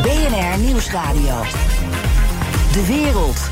[0.00, 1.42] BNR Nieuwsradio.
[2.72, 3.50] De wereld.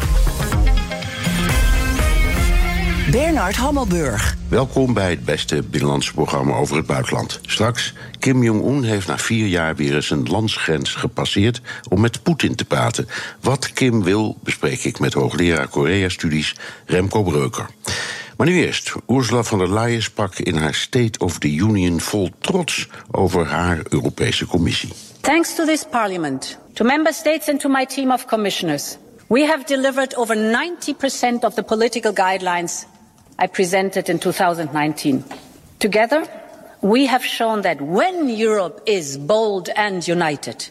[3.10, 4.36] Bernard Hammelburg.
[4.48, 7.40] Welkom bij het beste binnenlandse programma over het buitenland.
[7.46, 12.54] Straks, Kim Jong-un heeft na vier jaar weer eens een landsgrens gepasseerd om met Poetin
[12.54, 13.08] te praten.
[13.40, 17.66] Wat Kim wil, bespreek ik met hoogleraar Korea-studies Remco Breuker.
[18.36, 22.30] Maar nu eerst, Ursula von der Leyen sprak in haar State of the Union vol
[22.38, 24.92] trots over haar Europese Commissie.
[25.22, 28.96] Thanks to this Parliament, to Member States and to my team of commissioners,
[29.28, 32.86] we have delivered over 90% of the political guidelines
[33.38, 35.22] I presented in 2019.
[35.78, 36.26] Together,
[36.80, 40.68] we have shown that when Europe is bold and united,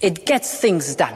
[0.00, 1.14] it gets things done.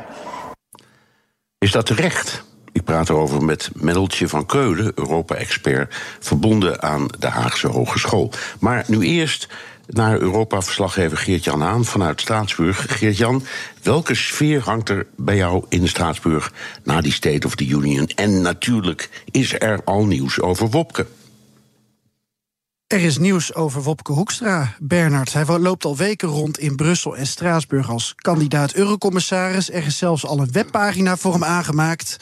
[1.59, 2.43] Is dat terecht?
[2.83, 8.33] Ik praat erover met Mendeltje van Keulen, Europa-expert, verbonden aan de Haagse Hogeschool.
[8.61, 9.49] Maar nu eerst
[9.87, 12.99] naar Europa-verslaggever Geert-Jan Haan vanuit Straatsburg.
[12.99, 13.45] Geert-Jan,
[13.83, 16.53] welke sfeer hangt er bij jou in Straatsburg
[16.85, 18.07] na die State of the Union?
[18.07, 21.07] En natuurlijk is er al nieuws over Wopke.
[22.93, 25.33] Er is nieuws over Wopke Hoekstra, Bernard.
[25.33, 29.71] Hij loopt al weken rond in Brussel en Straatsburg als kandidaat eurocommissaris.
[29.71, 32.17] Er is zelfs al een webpagina voor hem aangemaakt.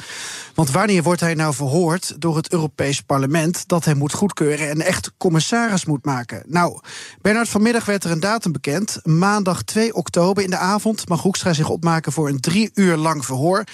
[0.55, 4.81] Want wanneer wordt hij nou verhoord door het Europees Parlement dat hij moet goedkeuren en
[4.81, 6.43] echt commissaris moet maken?
[6.47, 6.81] Nou,
[7.21, 9.01] Bernard, vanmiddag werd er een datum bekend.
[9.03, 13.25] Maandag 2 oktober in de avond mag Hoekstra zich opmaken voor een drie uur lang
[13.25, 13.65] verhoor.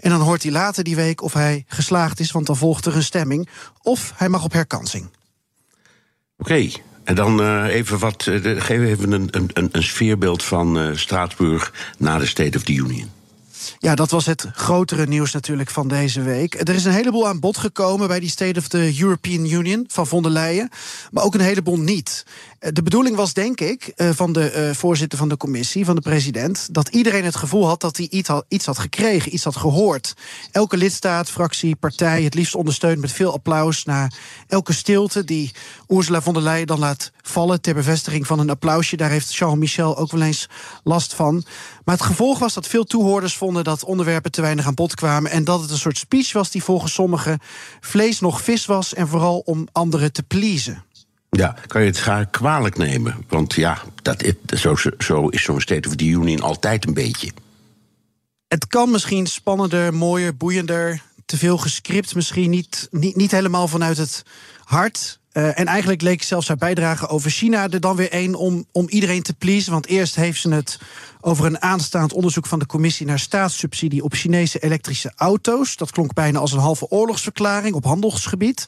[0.00, 2.96] En dan hoort hij later die week of hij geslaagd is, want dan volgt er
[2.96, 3.48] een stemming.
[3.82, 5.08] Of hij mag op herkansing.
[6.36, 6.68] Oké,
[7.04, 8.26] en dan uh, even wat.
[8.26, 12.72] Uh, geef even een, een, een sfeerbeeld van uh, Straatsburg na de State of the
[12.72, 13.10] Union.
[13.78, 16.68] Ja, dat was het grotere nieuws natuurlijk van deze week.
[16.68, 20.06] Er is een heleboel aan bod gekomen bij die State of the European Union van
[20.06, 20.68] von der Leyen,
[21.10, 22.26] maar ook een heleboel niet.
[22.72, 26.88] De bedoeling was, denk ik, van de voorzitter van de commissie, van de president, dat
[26.88, 28.06] iedereen het gevoel had dat hij
[28.48, 30.14] iets had, gekregen, iets had gehoord.
[30.50, 34.14] Elke lidstaat, fractie, partij, het liefst ondersteund met veel applaus naar
[34.48, 35.52] elke stilte die
[35.88, 38.96] Ursula von der Leyen dan laat vallen ter bevestiging van een applausje.
[38.96, 40.48] Daar heeft Charles Michel ook wel eens
[40.84, 41.44] last van.
[41.84, 45.30] Maar het gevolg was dat veel toehoorders vonden dat onderwerpen te weinig aan bod kwamen.
[45.30, 47.40] En dat het een soort speech was die volgens sommigen
[47.80, 48.94] vlees nog vis was.
[48.94, 50.84] En vooral om anderen te pleasen.
[51.36, 53.24] Ja, kan je het graag kwalijk nemen?
[53.28, 57.30] Want ja, dat, zo, zo is zo'n State of the Union altijd een beetje.
[58.48, 61.02] Het kan misschien spannender, mooier, boeiender.
[61.26, 64.22] Te veel gescript, misschien niet, niet, niet helemaal vanuit het
[64.64, 65.18] hart.
[65.32, 68.88] Uh, en eigenlijk leek zelfs haar bijdrage over China er dan weer één om, om
[68.88, 69.72] iedereen te pleasen.
[69.72, 70.78] Want eerst heeft ze het
[71.20, 75.76] over een aanstaand onderzoek van de commissie naar staatssubsidie op Chinese elektrische auto's.
[75.76, 78.64] Dat klonk bijna als een halve oorlogsverklaring op handelsgebied.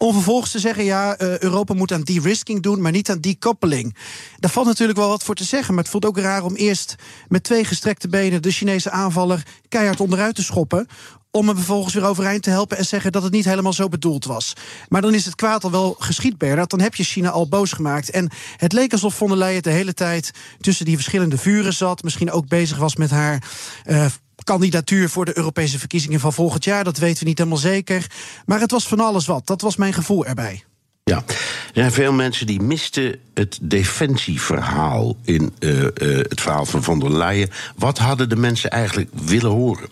[0.00, 3.96] Om vervolgens te zeggen, ja, uh, Europa moet aan de-risking doen, maar niet aan decoupeling.
[4.36, 6.94] Daar valt natuurlijk wel wat voor te zeggen, maar het voelt ook raar om eerst
[7.28, 10.86] met twee gestrekte benen de Chinese aanvaller keihard onderuit te schoppen
[11.30, 14.24] om hem vervolgens weer overeind te helpen en zeggen dat het niet helemaal zo bedoeld
[14.24, 14.52] was.
[14.88, 16.70] Maar dan is het kwaad al wel geschied, Bernard.
[16.70, 18.10] Dan heb je China al boos gemaakt.
[18.10, 20.30] En het leek alsof von der Leyen de hele tijd
[20.60, 22.02] tussen die verschillende vuren zat.
[22.02, 23.42] Misschien ook bezig was met haar.
[23.86, 24.06] Uh,
[24.48, 26.84] kandidatuur voor de Europese verkiezingen van volgend jaar.
[26.84, 28.06] Dat weten we niet helemaal zeker.
[28.46, 29.46] Maar het was van alles wat.
[29.46, 30.64] Dat was mijn gevoel erbij.
[31.04, 31.34] Ja, er
[31.72, 37.12] zijn veel mensen die misten het defensieverhaal in uh, uh, het verhaal van von der
[37.16, 37.50] Leyen.
[37.76, 39.88] Wat hadden de mensen eigenlijk willen horen?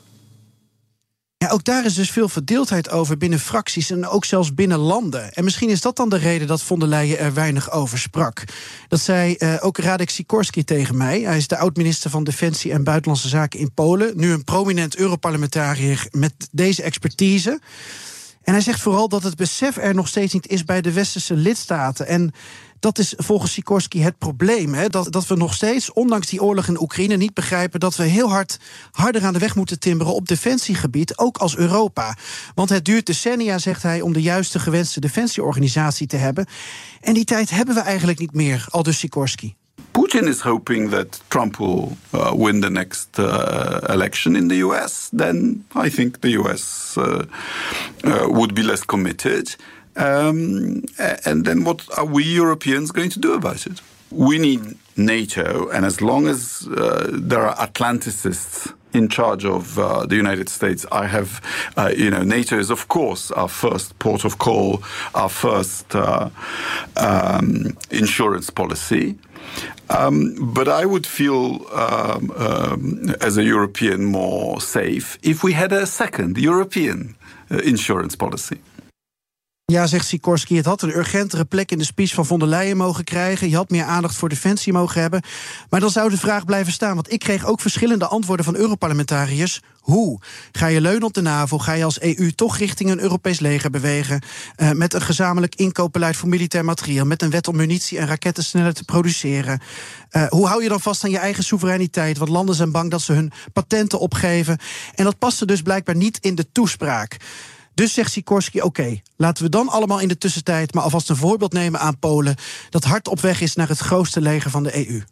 [1.46, 5.32] Ja, ook daar is dus veel verdeeldheid over binnen fracties en ook zelfs binnen landen.
[5.32, 8.44] En misschien is dat dan de reden dat von der Leyen er weinig over sprak.
[8.88, 11.20] Dat zei uh, ook Radek Sikorski tegen mij.
[11.20, 14.12] Hij is de oud-minister van Defensie en Buitenlandse Zaken in Polen.
[14.14, 17.60] Nu een prominent Europarlementariër met deze expertise.
[18.46, 21.34] En hij zegt vooral dat het besef er nog steeds niet is bij de westerse
[21.34, 22.06] lidstaten.
[22.06, 22.32] En
[22.80, 24.74] dat is volgens Sikorski het probleem.
[24.74, 24.88] Hè?
[24.88, 28.28] Dat, dat we nog steeds, ondanks die oorlog in Oekraïne, niet begrijpen dat we heel
[28.28, 28.58] hard
[28.90, 32.16] harder aan de weg moeten timmeren op defensiegebied, ook als Europa.
[32.54, 36.46] Want het duurt decennia, zegt hij, om de juiste gewenste defensieorganisatie te hebben.
[37.00, 39.56] En die tijd hebben we eigenlijk niet meer, al dus Sikorski.
[39.96, 45.08] Putin is hoping that Trump will uh, win the next uh, election in the US,
[45.10, 47.24] then I think the US uh,
[48.04, 49.56] uh, would be less committed.
[49.96, 50.84] Um,
[51.24, 53.80] and then what are we Europeans going to do about it?
[54.10, 60.06] we need NATO, and as long as uh, there are Atlanticists in charge of uh,
[60.06, 60.86] the United States.
[60.90, 61.42] I have,
[61.76, 64.82] uh, you know, NATO is of course our first port of call,
[65.14, 66.30] our first uh,
[66.96, 69.18] um, insurance policy.
[69.88, 75.72] Um, but I would feel, um, um, as a European, more safe if we had
[75.72, 77.14] a second European
[77.50, 78.58] uh, insurance policy.
[79.72, 82.76] Ja, zegt Sikorski, het had een urgentere plek in de speech van von der Leyen
[82.76, 83.48] mogen krijgen.
[83.48, 85.22] Je had meer aandacht voor defensie mogen hebben.
[85.70, 89.62] Maar dan zou de vraag blijven staan, want ik kreeg ook verschillende antwoorden van Europarlementariërs.
[89.80, 90.20] Hoe?
[90.52, 91.58] Ga je leunen op de NAVO?
[91.58, 94.22] Ga je als EU toch richting een Europees leger bewegen?
[94.56, 97.04] Uh, met een gezamenlijk inkoopbeleid voor militair materieel.
[97.04, 99.60] Met een wet om munitie en raketten sneller te produceren.
[100.10, 102.18] Uh, hoe hou je dan vast aan je eigen soevereiniteit?
[102.18, 104.58] Want landen zijn bang dat ze hun patenten opgeven.
[104.94, 107.16] En dat paste dus blijkbaar niet in de toespraak.
[107.76, 111.16] Dus zegt Sikorski: oké, okay, laten we dan allemaal in de tussentijd maar alvast een
[111.16, 112.36] voorbeeld nemen aan Polen.
[112.70, 115.02] dat hard op weg is naar het grootste leger van de EU.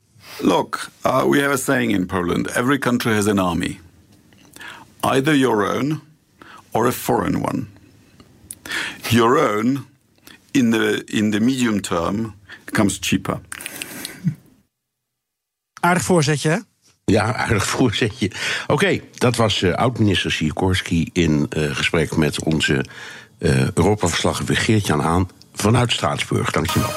[0.40, 3.80] Look, uh, we have a saying in Poland every country has an army.
[5.00, 6.00] Either your own
[6.70, 7.66] or a foreign one.
[9.08, 9.86] Your own,
[10.50, 12.34] in the, in the medium term,
[12.64, 13.40] comes cheaper.
[15.80, 16.58] Aardig voorzetje, hè?
[17.04, 18.30] Ja, aardig voorzetje.
[18.62, 22.84] Oké, okay, dat was uh, oud-minister Sikorski in uh, gesprek met onze
[23.38, 26.50] uh, Europa-verslaggever Geert-Jan Haan vanuit Straatsburg.
[26.50, 26.90] Dankjewel.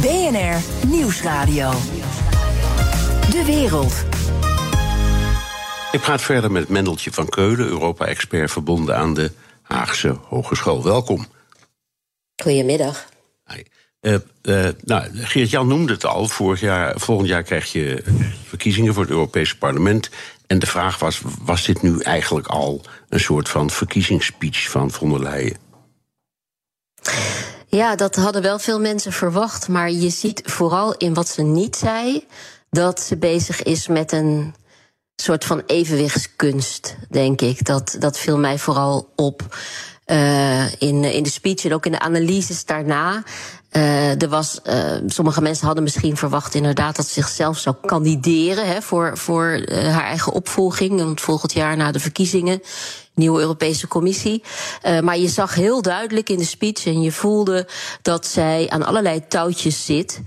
[0.00, 1.70] BNR Nieuwsradio.
[3.30, 4.04] De wereld.
[5.92, 9.32] Ik praat verder met Mendeltje van Keulen, Europa-expert verbonden aan de
[9.62, 10.84] Haagse Hogeschool.
[10.84, 11.26] Welkom.
[12.42, 13.06] Goedemiddag.
[14.00, 14.18] Uh,
[14.84, 16.28] nou, Geert-Jan noemde het al.
[16.28, 18.02] Vorig jaar, volgend jaar krijg je
[18.44, 20.10] verkiezingen voor het Europese parlement.
[20.46, 25.10] En de vraag was: was dit nu eigenlijk al een soort van verkiezingsspeech van von
[25.10, 25.56] der Leyen?
[27.66, 29.68] Ja, dat hadden wel veel mensen verwacht.
[29.68, 32.26] Maar je ziet vooral in wat ze niet zei.
[32.70, 34.54] dat ze bezig is met een
[35.16, 37.64] soort van evenwichtskunst, denk ik.
[37.64, 39.56] Dat, dat viel mij vooral op.
[40.06, 43.22] Uh, in, in de speech en ook in de analyses daarna.
[43.72, 48.66] Uh, er was, uh, sommige mensen hadden misschien verwacht inderdaad dat ze zichzelf zou kandideren
[48.66, 51.20] hè, voor, voor haar eigen opvolging.
[51.20, 52.60] Volgend jaar na de verkiezingen,
[53.14, 54.42] nieuwe Europese Commissie.
[55.02, 57.68] maar je zag heel duidelijk in de speech en je voelde
[58.02, 60.20] dat zij aan allerlei touwtjes zit.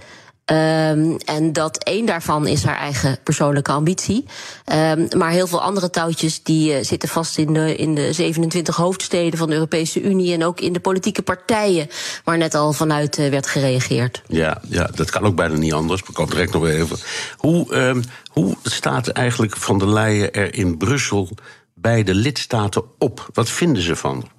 [0.46, 4.26] Um, en dat één daarvan is haar eigen persoonlijke ambitie.
[4.74, 8.76] Um, maar heel veel andere touwtjes die uh, zitten vast in de, in de 27
[8.76, 11.88] hoofdsteden van de Europese Unie en ook in de politieke partijen,
[12.24, 14.22] waar net al vanuit uh, werd gereageerd.
[14.28, 16.02] Ja, ja, dat kan ook bijna niet anders.
[16.02, 16.98] Ik kan direct nog even.
[17.38, 21.30] Hoe, um, hoe staat eigenlijk Van der Leyen er in Brussel
[21.74, 23.30] bij de lidstaten op?
[23.34, 24.30] Wat vinden ze van?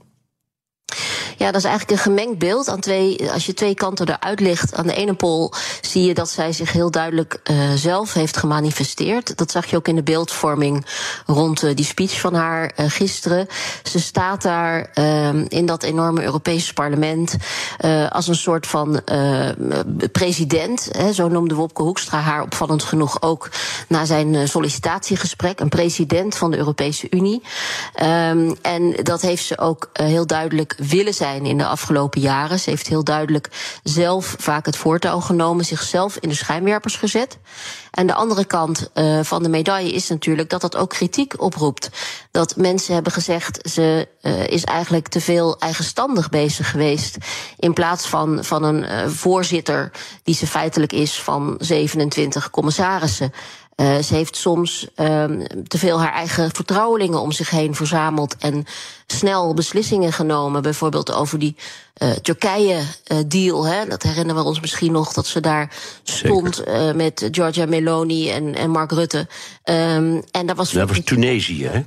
[1.43, 2.69] Ja, dat is eigenlijk een gemengd beeld.
[2.69, 6.31] Aan twee, als je twee kanten eruit ligt, aan de ene pol zie je dat
[6.31, 9.37] zij zich heel duidelijk uh, zelf heeft gemanifesteerd.
[9.37, 10.87] Dat zag je ook in de beeldvorming
[11.27, 13.47] rond uh, die speech van haar uh, gisteren.
[13.83, 14.91] Ze staat daar
[15.49, 17.37] in dat enorme Europese parlement
[18.09, 19.01] als een soort van
[20.13, 20.89] president.
[20.91, 23.51] Hè, zo noemde Wopke Hoekstra haar opvallend genoeg ook
[23.89, 25.61] na zijn sollicitatiegesprek.
[25.61, 27.43] Een president van de Europese Unie.
[28.03, 32.59] Um, en dat heeft ze ook heel duidelijk willen zijn in de afgelopen jaren.
[32.59, 33.49] Ze heeft heel duidelijk
[33.83, 37.39] zelf vaak het voortouw genomen, zichzelf in de schijnwerpers gezet.
[37.91, 41.91] En de andere kant uh, van de medaille is natuurlijk dat dat ook kritiek oproept.
[42.31, 47.17] Dat mensen hebben gezegd, ze uh, is eigenlijk te veel eigenstandig bezig geweest.
[47.59, 49.91] In plaats van, van een uh, voorzitter
[50.23, 53.33] die ze feitelijk is van 27 commissarissen.
[53.77, 55.25] Uh, ze heeft soms uh,
[55.67, 58.65] te veel haar eigen vertrouwelingen om zich heen verzameld en
[59.07, 60.63] snel beslissingen genomen.
[60.63, 61.57] Bijvoorbeeld over die
[62.03, 63.67] uh, Turkije-deal.
[63.67, 63.87] Hè?
[63.87, 66.65] Dat herinneren we ons misschien nog dat ze daar stond
[66.95, 69.19] met Giorgia Meloni en, en Mark Rutte.
[69.65, 71.83] Um, en dat was, dat was Tunesië, hè?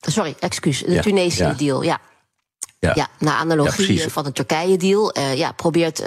[0.00, 0.82] Sorry, excuus.
[0.82, 2.00] De ja, Tunesië-deal, ja.
[2.80, 5.16] Ja, ja naar analogie ja, van de Turkije-deal.
[5.18, 6.06] Uh, ja, probeert uh,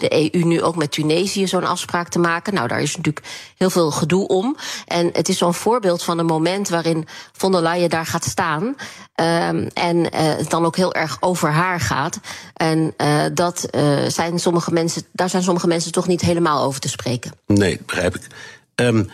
[0.00, 2.54] de EU nu ook met Tunesië zo'n afspraak te maken.
[2.54, 4.56] Nou, daar is natuurlijk heel veel gedoe om.
[4.86, 8.62] En het is zo'n voorbeeld van een moment waarin von der Leyen daar gaat staan.
[8.62, 12.20] Um, en uh, het dan ook heel erg over haar gaat.
[12.54, 12.94] En
[13.34, 13.68] dat
[14.08, 17.32] zijn sommige mensen, daar zijn sommige mensen toch niet helemaal over te spreken.
[17.46, 18.26] Nee, begrijp ik.
[18.74, 19.10] Um,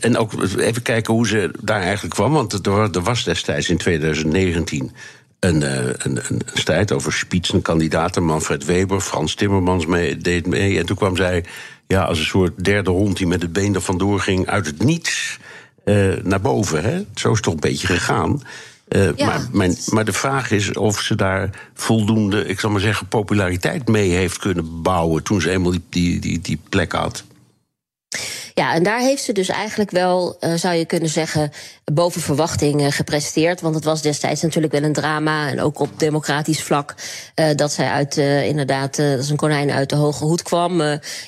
[0.00, 2.32] en ook even kijken hoe ze daar eigenlijk kwam.
[2.32, 4.92] Want er was destijds in 2019
[5.48, 8.24] een, een, een, strijd over spitsenkandidaten.
[8.24, 10.78] Manfred Weber, Frans Timmermans mee, deed mee.
[10.78, 11.44] En toen kwam zij
[11.86, 14.46] ja, als een soort derde hond die met het been er vandoor ging...
[14.46, 15.38] uit het niets
[15.84, 16.82] uh, naar boven.
[16.82, 17.04] Hè?
[17.14, 18.42] Zo is het toch een beetje gegaan.
[18.88, 19.26] Uh, ja.
[19.26, 23.88] maar, mijn, maar de vraag is of ze daar voldoende, ik zal maar zeggen, populariteit
[23.88, 27.24] mee heeft kunnen bouwen toen ze eenmaal die, die, die, die plek had.
[28.54, 31.50] Ja, en daar heeft ze dus eigenlijk wel, uh, zou je kunnen zeggen,
[31.84, 33.60] boven verwachting uh, gepresteerd.
[33.60, 35.48] Want het was destijds natuurlijk wel een drama.
[35.48, 36.94] En ook op democratisch vlak.
[37.34, 38.16] Uh, dat zij uit,
[38.46, 40.80] inderdaad, als een konijn uit de hoge hoed kwam.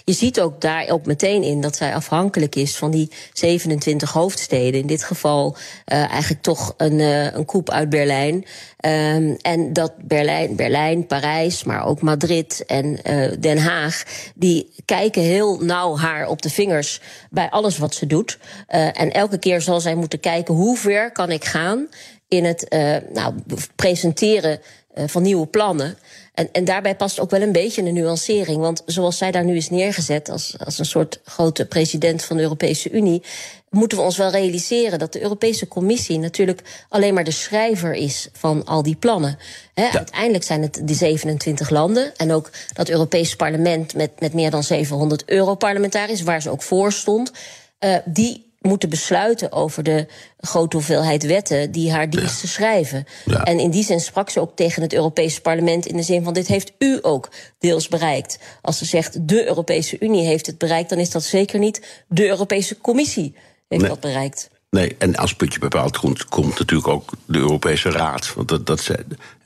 [0.05, 4.81] je ziet ook daar ook meteen in dat zij afhankelijk is van die 27 hoofdsteden.
[4.81, 6.99] In dit geval eigenlijk toch een,
[7.37, 8.35] een koep uit Berlijn.
[8.35, 12.99] Um, en dat Berlijn, Berlijn, Parijs, maar ook Madrid en
[13.41, 14.03] Den Haag,
[14.35, 18.39] die kijken heel nauw haar op de vingers bij alles wat ze doet.
[18.69, 21.89] Uh, en elke keer zal zij moeten kijken hoe ver kan ik gaan
[22.29, 23.35] in het uh, nou,
[23.75, 24.61] presenteren
[25.07, 25.99] van nieuwe plannen.
[26.35, 28.61] En, en daarbij past ook wel een beetje een nuancering.
[28.61, 32.43] Want zoals zij daar nu is neergezet als, als een soort grote president van de
[32.43, 33.23] Europese Unie,
[33.75, 38.29] moeten we ons wel realiseren dat de Europese Commissie natuurlijk alleen maar de schrijver is
[38.33, 39.39] van al die plannen.
[39.75, 44.63] Uiteindelijk zijn het die 27 landen en ook dat Europese parlement met, met meer dan
[44.63, 47.33] 700 Europarlementariërs, waar ze ook voor stond,
[47.81, 50.07] uh, die moeten besluiten over de
[50.41, 53.05] grote hoeveelheid wetten die haar diensten schrijven.
[53.45, 56.35] En in die zin sprak ze ook tegen het Europese parlement in de zin van
[56.35, 57.29] dit heeft u ook
[57.59, 58.39] deels bereikt.
[58.63, 62.27] Als ze zegt de Europese Unie heeft het bereikt, dan is dat zeker niet de
[62.29, 63.35] Europese Commissie
[63.75, 64.01] heeft nee.
[64.01, 64.51] dat bereikt.
[64.71, 68.35] Nee, en als puntje bepaald komt, komt natuurlijk ook de Europese Raad.
[68.35, 69.05] Want dat, dat zijn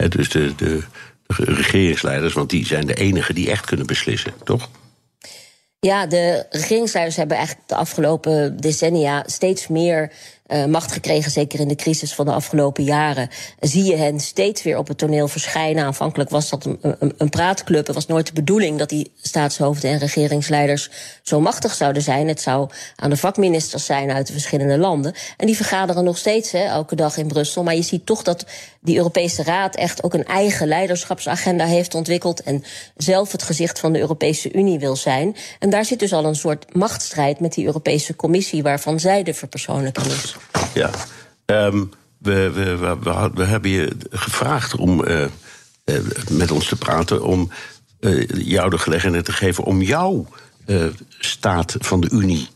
[0.09, 0.83] dus de, de
[1.27, 4.69] regeringsleiders, want die zijn de enigen die echt kunnen beslissen, toch?
[5.81, 10.13] Ja, de regeringsleiders hebben eigenlijk de afgelopen decennia steeds meer
[10.49, 13.29] uh, macht gekregen, zeker in de crisis van de afgelopen jaren.
[13.61, 15.85] Zie je hen steeds weer op het toneel verschijnen.
[15.85, 17.87] Aanvankelijk was dat een, een, een praatclub.
[17.87, 20.91] Het was nooit de bedoeling dat die staatshoofden en regeringsleiders
[21.23, 22.29] zo machtig zouden zijn.
[22.29, 25.15] Het zou aan de vakministers zijn uit de verschillende landen.
[25.37, 27.63] En die vergaderen nog steeds hè, elke dag in Brussel.
[27.63, 28.45] Maar je ziet toch dat
[28.81, 32.43] die Europese Raad echt ook een eigen leiderschapsagenda heeft ontwikkeld.
[32.43, 32.65] En
[32.97, 35.37] zelf het gezicht van de Europese Unie wil zijn.
[35.59, 39.35] En daar zit dus al een soort machtsstrijd met die Europese Commissie, waarvan zij de
[39.35, 40.38] verpersoonlijking is.
[40.75, 40.91] Ja,
[41.47, 42.97] um, we, we,
[43.35, 45.21] we, hebben je gevraagd om uh,
[45.85, 45.97] uh,
[46.31, 47.51] met ons te praten, om
[48.01, 50.27] uh, jou de gelegenheid te geven om jouw
[51.19, 52.49] staat van de Unie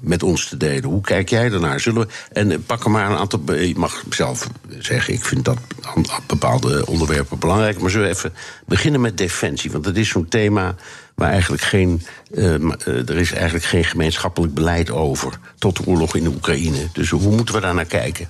[0.00, 0.84] met ons te delen.
[0.84, 1.80] Hoe kijk jij daarnaar?
[1.80, 3.54] Zullen we, en pak er maar een aantal.
[3.54, 5.58] Je mag zelf zeggen, ik vind dat
[6.26, 7.80] bepaalde onderwerpen belangrijk.
[7.80, 8.32] Maar zullen we even
[8.66, 9.70] beginnen met defensie?
[9.70, 10.74] Want dat is zo'n thema
[11.22, 15.38] waar eigenlijk geen, uh, er is eigenlijk geen gemeenschappelijk beleid over.
[15.58, 16.88] Tot de oorlog in de Oekraïne.
[16.92, 18.28] Dus hoe moeten we daar naar kijken?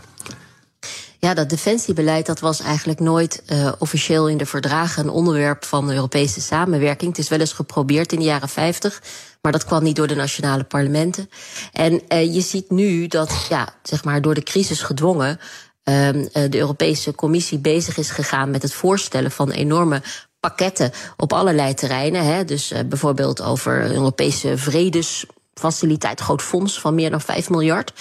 [1.19, 5.87] Ja, dat defensiebeleid dat was eigenlijk nooit uh, officieel in de verdragen een onderwerp van
[5.87, 7.11] de Europese samenwerking.
[7.11, 9.03] Het is wel eens geprobeerd in de jaren 50,
[9.43, 11.31] maar dat kwam niet door de nationale parlementen.
[11.73, 15.39] En je ziet nu dat, ja, zeg maar, door de crisis gedwongen.
[15.85, 20.03] Uh, de Europese Commissie bezig is gegaan met het voorstellen van enorme
[20.43, 22.25] pakketten op allerlei terreinen.
[22.25, 22.45] Hè.
[22.45, 27.93] Dus uh, bijvoorbeeld over Europese vredesfaciliteit, groot fonds van meer dan 5 miljard.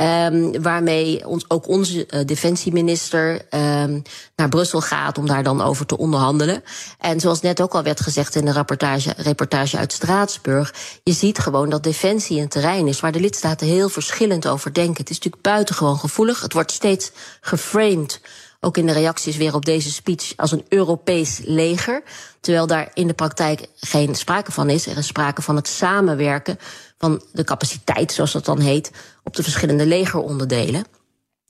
[0.00, 4.02] Um, waarmee ons, ook onze uh, defensieminister um,
[4.36, 6.62] naar Brussel gaat om daar dan over te onderhandelen.
[6.98, 11.38] En zoals net ook al werd gezegd in de reportage, reportage uit Straatsburg, je ziet
[11.38, 14.96] gewoon dat defensie een terrein is waar de lidstaten heel verschillend over denken.
[14.96, 16.40] Het is natuurlijk buitengewoon gevoelig.
[16.40, 18.20] Het wordt steeds geframed
[18.60, 22.02] ook in de reacties weer op deze speech, als een Europees leger.
[22.40, 24.86] Terwijl daar in de praktijk geen sprake van is.
[24.86, 26.58] Er is sprake van het samenwerken
[26.98, 28.90] van de capaciteit, zoals dat dan heet,
[29.24, 30.84] op de verschillende legeronderdelen.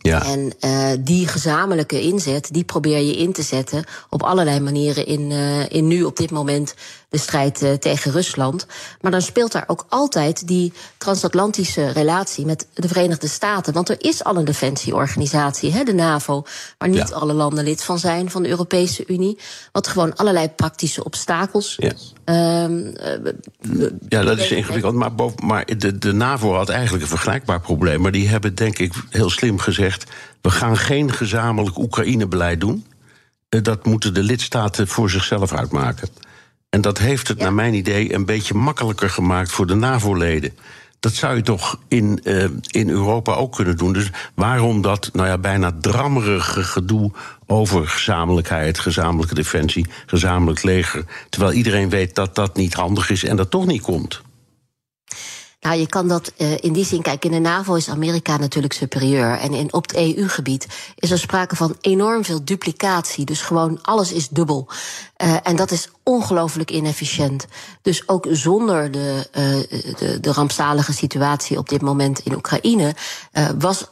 [0.00, 0.24] Ja.
[0.24, 5.30] En uh, die gezamenlijke inzet, die probeer je in te zetten op allerlei manieren in,
[5.30, 6.74] uh, in nu op dit moment
[7.08, 8.66] de strijd uh, tegen Rusland.
[9.00, 13.72] Maar dan speelt daar ook altijd die transatlantische relatie met de Verenigde Staten.
[13.72, 16.44] Want er is al een defensieorganisatie, hè, de NAVO,
[16.78, 17.14] waar niet ja.
[17.14, 19.38] alle landen lid van zijn van de Europese Unie.
[19.72, 21.76] Wat gewoon allerlei praktische obstakels.
[21.78, 22.94] Ja, um,
[24.08, 24.94] ja dat is ingewikkeld.
[24.94, 28.00] Maar, boven, maar de, de NAVO had eigenlijk een vergelijkbaar probleem.
[28.00, 30.04] Maar die hebben denk ik heel slim gezegd:
[30.40, 32.86] we gaan geen gezamenlijk Oekraïne-beleid doen.
[33.48, 36.08] Dat moeten de lidstaten voor zichzelf uitmaken.
[36.70, 40.52] En dat heeft het, naar mijn idee, een beetje makkelijker gemaakt voor de NAVO-leden.
[41.00, 43.92] Dat zou je toch in, uh, in Europa ook kunnen doen.
[43.92, 47.12] Dus waarom dat nou ja, bijna drammerige gedoe
[47.46, 51.04] over gezamenlijkheid, gezamenlijke defensie, gezamenlijk leger.
[51.28, 54.22] Terwijl iedereen weet dat dat niet handig is en dat toch niet komt.
[55.60, 57.30] Nou, je kan dat uh, in die zin kijken.
[57.30, 59.38] In de NAVO is Amerika natuurlijk superieur.
[59.38, 63.24] En in, op het EU-gebied is er sprake van enorm veel duplicatie.
[63.24, 64.68] Dus gewoon alles is dubbel.
[65.22, 67.46] Uh, en dat is ongelooflijk inefficiënt.
[67.82, 72.94] Dus ook zonder de, uh, de, de rampzalige situatie op dit moment in Oekraïne
[73.58, 73.86] was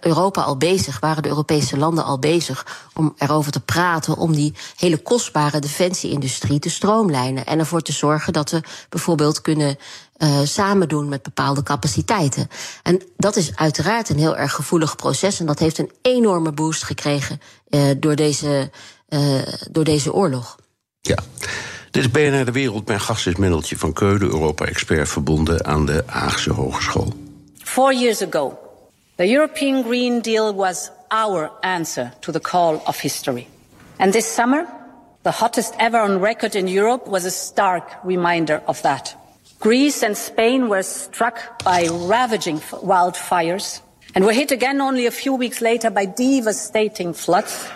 [0.00, 4.54] Europa al bezig, waren de Europese landen al bezig om erover te praten, om die
[4.76, 9.78] hele kostbare defensieindustrie te stroomlijnen en ervoor te zorgen dat we bijvoorbeeld kunnen
[10.18, 12.48] uh, samen doen met bepaalde capaciteiten.
[12.82, 16.82] En dat is uiteraard een heel erg gevoelig proces en dat heeft een enorme boost
[16.82, 18.70] gekregen uh, door, deze,
[19.08, 20.56] uh, door deze oorlog.
[21.00, 21.18] Ja.
[21.90, 22.86] Dit is BNR De Wereld.
[22.86, 27.12] Mijn gast is Mendeltje van Keulen, Europa-expert verbonden aan de Haagse Hogeschool.
[27.58, 28.58] Four years ago,
[29.20, 33.48] the European Green Deal was our answer to the call of history.
[33.98, 34.66] And this summer,
[35.24, 39.14] the hottest ever on record in Europe was a stark reminder of that.
[39.58, 43.82] Greece and Spain were struck by ravaging wildfires
[44.14, 47.68] and were hit again only a few weeks later by devastating floods.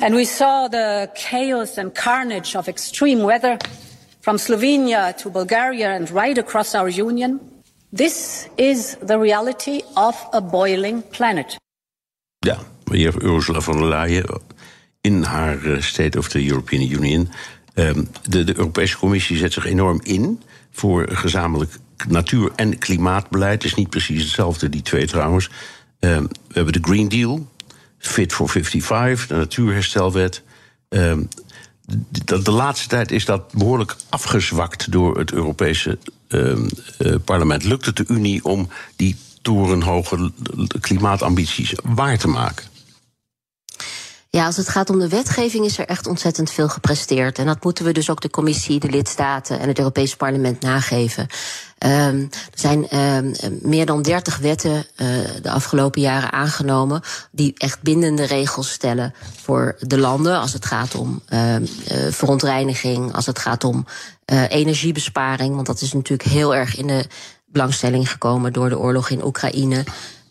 [0.00, 3.56] And we saw the chaos and carnage of extreme weather
[4.20, 7.53] from Slovenia to Bulgaria and right across our union.
[7.94, 11.56] This is the reality of a boiling planet.
[12.38, 14.40] Ja, meneer Ursula von der Leyen
[15.00, 17.28] in haar eh, State of the European Union.
[17.74, 23.62] Um, de, de Europese Commissie zet zich enorm in voor gezamenlijk natuur- en klimaatbeleid.
[23.62, 25.50] Het is niet precies hetzelfde, die twee trouwens.
[25.98, 27.48] Um, we hebben de Green Deal,
[27.98, 30.42] Fit for 55, de natuurherstelwet.
[30.88, 31.28] Um,
[32.24, 35.98] de, laatste tijd is dat behoorlijk afgezwakt door het Europese
[37.24, 37.64] parlement.
[37.64, 40.32] Lukt het de Unie om die torenhoge
[40.80, 42.72] klimaatambities waar te maken?
[44.34, 47.38] Ja, als het gaat om de wetgeving is er echt ontzettend veel gepresteerd.
[47.38, 51.26] En dat moeten we dus ook de commissie, de lidstaten en het Europese parlement nageven.
[51.78, 55.08] Um, er zijn um, meer dan dertig wetten uh,
[55.42, 57.00] de afgelopen jaren aangenomen
[57.30, 61.56] die echt bindende regels stellen voor de landen als het gaat om uh,
[62.10, 63.86] verontreiniging, als het gaat om
[64.48, 67.04] energiebesparing, want dat is natuurlijk heel erg in de
[67.46, 69.84] belangstelling gekomen door de oorlog in Oekraïne.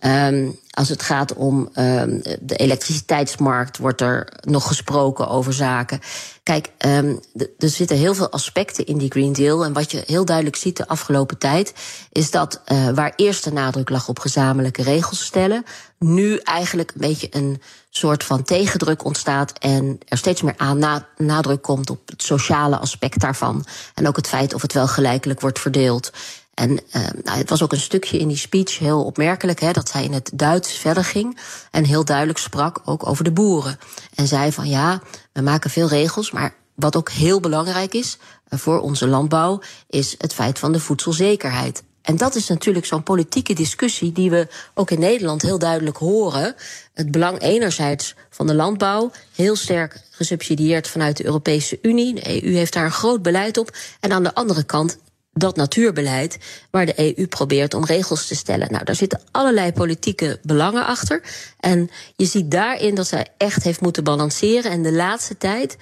[0.05, 5.99] Um, als het gaat om um, de elektriciteitsmarkt, wordt er nog gesproken over zaken.
[6.43, 7.19] Kijk, um,
[7.57, 9.65] er zitten heel veel aspecten in die Green Deal.
[9.65, 11.73] En wat je heel duidelijk ziet de afgelopen tijd,
[12.11, 15.63] is dat uh, waar eerst de nadruk lag op gezamenlijke regels stellen,
[15.99, 17.61] nu eigenlijk een beetje een
[17.97, 22.77] soort van tegendruk ontstaat en er steeds meer aan na nadruk komt op het sociale
[22.77, 23.65] aspect daarvan.
[23.93, 26.11] En ook het feit of het wel gelijkelijk wordt verdeeld.
[26.53, 26.77] En uh,
[27.23, 30.13] nou, het was ook een stukje in die speech heel opmerkelijk, hè, dat zij in
[30.13, 31.39] het Duits verder ging
[31.71, 33.79] en heel duidelijk sprak ook over de boeren.
[34.15, 35.01] En zei van ja,
[35.31, 38.17] we maken veel regels, maar wat ook heel belangrijk is
[38.49, 41.83] uh, voor onze landbouw, is het feit van de voedselzekerheid.
[42.03, 46.55] En dat is natuurlijk zo'n politieke discussie die we ook in Nederland heel duidelijk horen.
[46.93, 52.13] Het belang enerzijds van de landbouw, heel sterk gesubsidieerd vanuit de Europese Unie.
[52.13, 53.77] De EU heeft daar een groot beleid op.
[53.99, 54.97] En aan de andere kant
[55.33, 56.37] dat natuurbeleid
[56.71, 58.71] waar de EU probeert om regels te stellen.
[58.71, 61.21] Nou, daar zitten allerlei politieke belangen achter.
[61.59, 64.71] En je ziet daarin dat zij echt heeft moeten balanceren.
[64.71, 65.77] En de laatste tijd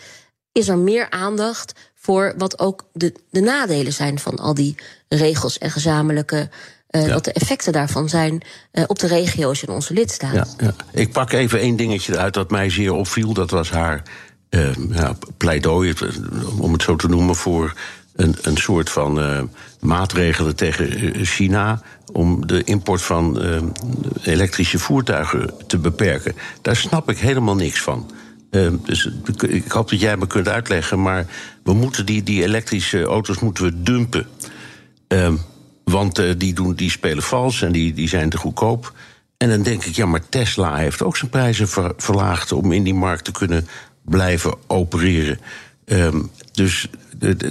[0.52, 4.76] is er meer aandacht voor wat ook de, de nadelen zijn van al die
[5.15, 6.50] regels en gezamenlijke.
[6.91, 7.13] Uh, ja.
[7.13, 8.41] Wat de effecten daarvan zijn
[8.74, 10.47] uh, op de regio's in onze lidstaten.
[10.58, 10.74] Ja, ja.
[10.91, 13.34] Ik pak even één dingetje uit dat mij zeer opviel.
[13.34, 14.02] Dat was haar
[14.50, 15.93] uh, ja, pleidooi,
[16.58, 17.74] om het zo te noemen, voor
[18.15, 19.50] een, een soort van
[19.82, 23.62] maatregelen tegen eh, China om de import van uh,
[24.24, 26.36] elektrische voertuigen te beperken.
[26.62, 28.12] Daar snap ik helemaal niks van.
[28.52, 29.10] Uh, dus
[29.47, 31.26] ik hoop dat jij me kunt uitleggen, maar
[31.63, 34.28] we moeten die, die elektrische auto's moeten we dumpen.
[35.13, 35.34] Uh,
[35.84, 38.93] want die, doen, die spelen vals en die, die zijn te goedkoop.
[39.38, 42.84] En dan denk ik, ja, maar Tesla heeft ook zijn prijzen ver, verlaagd om in
[42.84, 43.67] die markt te kunnen
[44.02, 45.39] blijven opereren.
[45.86, 46.89] Um, dus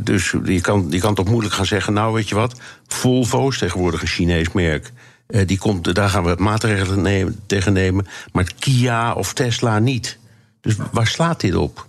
[0.03, 4.01] dus je kan, je kan toch moeilijk gaan zeggen, nou weet je wat, Volvo's, tegenwoordig
[4.01, 4.93] een Chinees merk,
[5.27, 10.19] eh, die komt, daar gaan we maatregelen nemen, tegen nemen, maar Kia of Tesla niet.
[10.61, 11.89] Dus waar slaat dit op?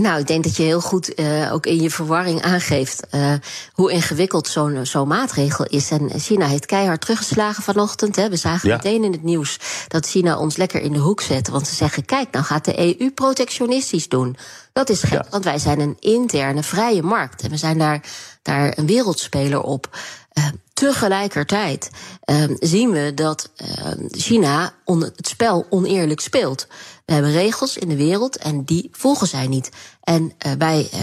[0.00, 3.32] Nou, ik denk dat je heel goed uh, ook in je verwarring aangeeft uh,
[3.72, 5.90] hoe ingewikkeld zo'n zo'n maatregel is.
[5.90, 8.16] En China heeft keihard teruggeslagen vanochtend.
[8.16, 8.28] Hè.
[8.28, 8.76] We zagen ja.
[8.76, 9.58] meteen in het nieuws
[9.88, 11.48] dat China ons lekker in de hoek zet.
[11.48, 14.36] Want ze zeggen: kijk, nou gaat de EU protectionistisch doen.
[14.72, 15.26] Dat is gek, ja.
[15.30, 17.42] want wij zijn een interne vrije markt.
[17.42, 18.00] En we zijn daar,
[18.42, 19.98] daar een wereldspeler op.
[20.38, 20.44] Uh,
[20.78, 21.90] tegelijkertijd
[22.30, 26.66] uh, zien we dat uh, China het spel oneerlijk speelt.
[27.04, 29.70] We hebben regels in de wereld en die volgen zij niet.
[30.02, 31.00] En uh, wij uh,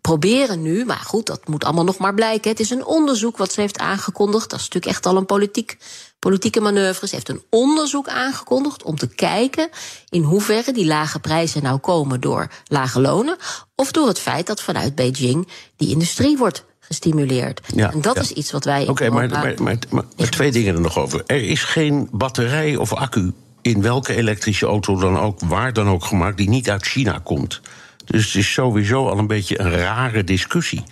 [0.00, 2.50] proberen nu, maar goed, dat moet allemaal nog maar blijken.
[2.50, 4.50] Het is een onderzoek wat ze heeft aangekondigd.
[4.50, 5.78] Dat is natuurlijk echt al een politiek,
[6.18, 7.06] politieke manoeuvre.
[7.06, 9.68] Ze heeft een onderzoek aangekondigd om te kijken
[10.08, 13.36] in hoeverre die lage prijzen nou komen door lage lonen.
[13.74, 17.60] Of door het feit dat vanuit Beijing die industrie wordt gestimuleerd.
[17.74, 18.20] Ja, en dat ja.
[18.20, 18.88] is iets wat wij.
[18.88, 21.22] Oké, maar, maar, maar, maar- maar twee dingen er nog over.
[21.26, 26.04] Er is geen batterij of accu in welke elektrische auto dan ook, waar dan ook
[26.04, 27.60] gemaakt, die niet uit China komt.
[28.04, 30.82] Dus het is sowieso al een beetje een rare discussie.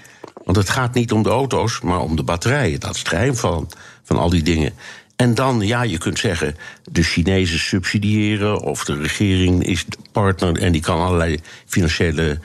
[0.44, 2.80] Want het gaat niet om de auto's, maar om de batterijen.
[2.80, 3.70] Dat is het geheim van,
[4.02, 4.72] van al die dingen.
[5.16, 6.56] En dan, ja, je kunt zeggen,
[6.90, 8.60] de Chinezen subsidiëren...
[8.60, 12.38] of de regering is de partner en die kan allerlei financiële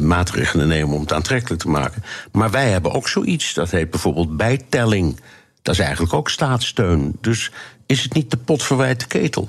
[0.00, 0.94] maatregelen nemen...
[0.94, 2.02] om het aantrekkelijk te maken.
[2.32, 5.20] Maar wij hebben ook zoiets, dat heet bijvoorbeeld bijtelling.
[5.62, 7.16] Dat is eigenlijk ook staatssteun.
[7.20, 7.50] Dus
[7.86, 9.48] is het niet de pot verwijt de ketel?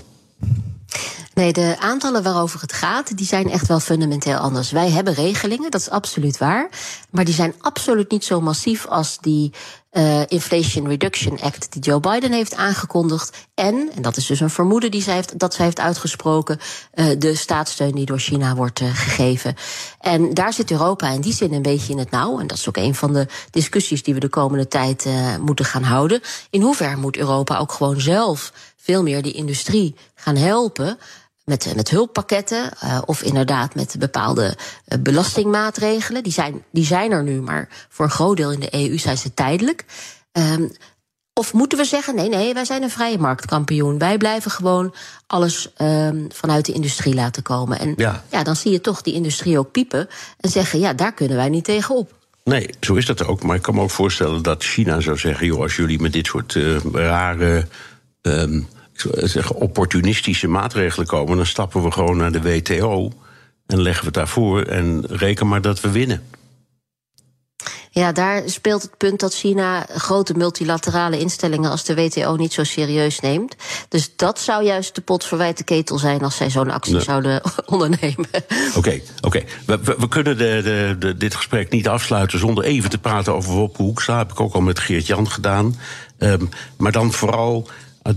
[1.33, 4.71] Nee, de aantallen waarover het gaat, die zijn echt wel fundamenteel anders.
[4.71, 6.69] Wij hebben regelingen, dat is absoluut waar.
[7.09, 9.51] Maar die zijn absoluut niet zo massief als die
[9.89, 13.47] eh, Inflation Reduction Act die Joe Biden heeft aangekondigd.
[13.55, 16.59] En, en dat is dus een vermoeden die zij heeft, dat zij heeft uitgesproken,
[16.91, 19.55] eh, de staatssteun die door China wordt eh, gegeven.
[19.99, 22.39] En daar zit Europa in die zin een beetje in het nauw.
[22.39, 25.05] En dat is ook een van de discussies die we de komende tijd
[25.41, 26.21] moeten gaan houden.
[26.49, 28.51] In hoeverre moet Europa ook gewoon zelf
[28.89, 30.97] veel meer die industrie gaan helpen
[31.45, 36.23] met, eh, met hulppakketten uh, of inderdaad met bepaalde uh, belastingmaatregelen.
[36.23, 39.17] Die zijn, die zijn er nu, maar voor een groot deel in de EU zijn
[39.17, 39.85] ze tijdelijk.
[40.31, 40.71] Um,
[41.33, 43.97] of moeten we zeggen, nee, nee, wij zijn een vrije marktkampioen.
[43.97, 44.93] Wij blijven gewoon
[45.27, 47.79] alles um, vanuit de industrie laten komen.
[47.79, 48.23] En Ja.
[48.31, 50.07] ja, dan zie je toch die industrie ook piepen
[50.39, 52.13] en zeggen, ja, daar kunnen wij niet tegenop.
[52.43, 53.43] Nee, zo is dat ook.
[53.43, 56.25] Maar ik kan me ook voorstellen dat China zou zeggen: joh, als jullie met dit
[56.25, 57.67] soort eh, rare.
[58.21, 58.61] ehm,
[58.99, 63.11] zou zeggen, opportunistische maatregelen komen, dan stappen we gewoon naar de WTO
[63.67, 66.23] en leggen we het daarvoor en reken maar dat we winnen.
[67.91, 72.63] Ja, daar speelt het punt dat China grote multilaterale instellingen als de WTO niet zo
[72.63, 73.55] serieus neemt.
[73.89, 77.01] Dus dat zou juist de pot verwijt de ketel zijn als zij zo'n actie Nee.
[77.03, 78.27] zouden ondernemen.
[78.75, 79.43] Oké, oké.
[79.65, 83.33] We, we, we kunnen de, de, de, dit gesprek niet afsluiten zonder even te praten
[83.35, 84.17] over Wopke Hoekstra.
[84.17, 85.79] Heb ik ook al met Geert Jan gedaan.
[86.17, 86.45] Ehm,
[86.77, 87.73] maar dan vooral, eh,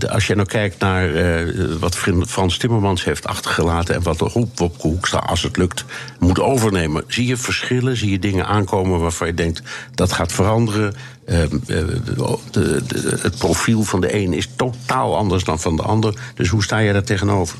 [0.09, 1.95] als je nou kijkt naar eh, wat
[2.27, 3.95] Frans Timmermans heeft achtergelaten...
[3.95, 5.85] en wat de Roep Wopke Hoekstra, als het lukt,
[6.19, 7.03] moet overnemen.
[7.07, 9.61] Zie je verschillen, zie je dingen aankomen waarvan je denkt...
[9.93, 10.93] dat gaat veranderen.
[11.25, 11.77] Ehm, eh,
[12.51, 16.13] de- het profiel van de een is totaal anders dan van de ander.
[16.35, 17.57] Dus hoe sta je daar tegenover?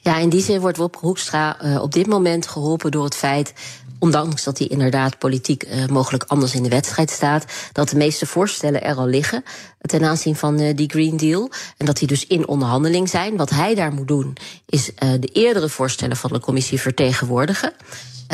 [0.00, 3.52] Ja, in die zin wordt Wopke Hoekstra eh, op dit moment geholpen door het feit.
[3.98, 8.26] Ondanks dat hij inderdaad politiek eh, mogelijk anders in de wedstrijd staat, dat de meeste
[8.26, 9.44] voorstellen er al liggen
[9.80, 11.50] ten aanzien van eh, die Green Deal.
[11.76, 13.36] En dat die dus in onderhandeling zijn.
[13.36, 17.72] Wat hij daar moet doen, is eh, de eerdere voorstellen van de commissie vertegenwoordigen.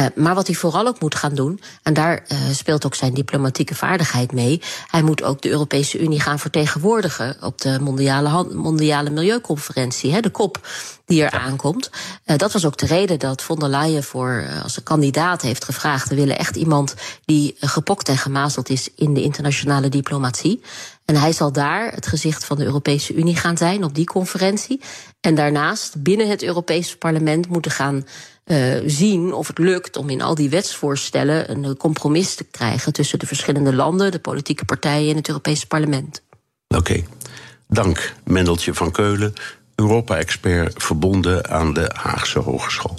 [0.00, 3.14] Eh, maar wat hij vooral ook moet gaan doen, en daar eh, speelt ook zijn
[3.14, 4.62] diplomatieke vaardigheid mee.
[4.86, 10.30] Hij moet ook de Europese Unie gaan vertegenwoordigen op de mondiale, mondiale milieuconferentie, hè, de
[10.30, 10.68] COP,
[11.06, 11.90] die er aankomt.
[12.24, 15.64] Eh, dat was ook de reden dat von der Leyen voor als een kandidaat heeft
[15.64, 20.62] gevraagd: we willen echt iemand die gepokt en gemazeld is in de internationale diplomatie.
[21.04, 24.80] En hij zal daar het gezicht van de Europese Unie gaan zijn op die conferentie.
[25.20, 28.04] En daarnaast binnen het Europese parlement moeten gaan
[28.50, 32.92] eh, zien of het lukt om in al die wetsvoorstellen een eh, compromis te krijgen
[32.92, 36.22] tussen de verschillende landen, de politieke partijen en het Europese parlement.
[36.68, 37.02] Oké.
[37.68, 39.32] Dank, Mendeltje van Keulen,
[39.74, 42.98] Europa-expert verbonden aan de Haagse Hogeschool.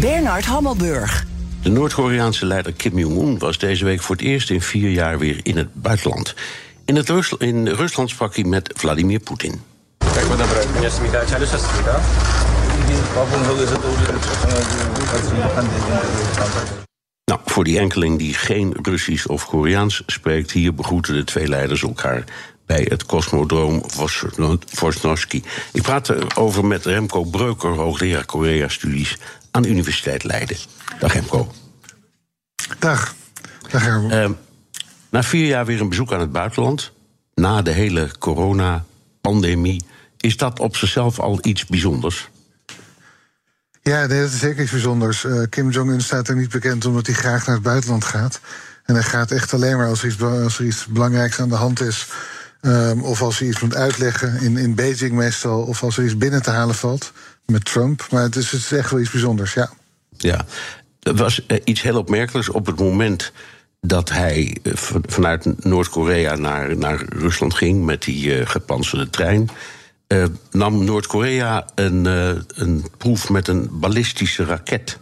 [0.00, 1.26] Bernard Hammelburg.
[1.62, 5.40] De Noord-Koreaanse leider Kim Jong-un was deze week voor het eerst in vier jaar weer
[5.42, 6.34] in het buitenland.
[6.84, 9.60] In, het Rus- in Rusland sprak hij met Vladimir Poetin.
[17.24, 21.82] Nou, voor die enkeling die geen Russisch of Koreaans spreekt, hier begroeten de twee leiders
[21.82, 22.24] elkaar
[22.66, 25.42] bij het Cosmodroom Vosno- Vosnosky.
[25.72, 29.18] Ik praat erover met Remco Breuker, hoogleraar Korea-studies
[29.52, 30.56] aan de Universiteit Leiden.
[30.98, 31.52] Dag Remco.
[32.78, 33.14] Dag.
[33.70, 34.10] Dag Herman.
[34.10, 34.32] Ehm,
[35.10, 36.92] na vier jaar weer een bezoek aan het buitenland,
[37.34, 39.82] na de hele corona-pandemie,
[40.16, 42.30] is dat op zichzelf al iets bijzonders?
[43.82, 45.24] Ja, nee, dat is zeker iets bijzonders.
[45.24, 48.40] Eh, Kim Jong-un staat er niet bekend omdat hij graag naar het buitenland gaat.
[48.84, 51.48] En hij gaat echt alleen maar als er iets, be- als er iets belangrijks aan
[51.48, 52.06] de hand is.
[52.60, 55.62] ehm, of als hij iets moet uitleggen, in, in Beijing meestal.
[55.62, 57.12] Of als er iets binnen te halen valt
[57.46, 58.06] met Trump.
[58.10, 59.70] Maar het is, het is echt wel iets bijzonders, ja.
[60.16, 60.44] Ja.
[61.02, 63.32] er was eh, iets heel opmerkelijks op het moment
[63.80, 69.48] dat hij eh, van- vanuit Noord-Korea naar, naar Rusland ging met die gepantserde trein.
[70.50, 72.04] nam Noord-Korea een,
[72.54, 74.98] een proef met een ballistische raket.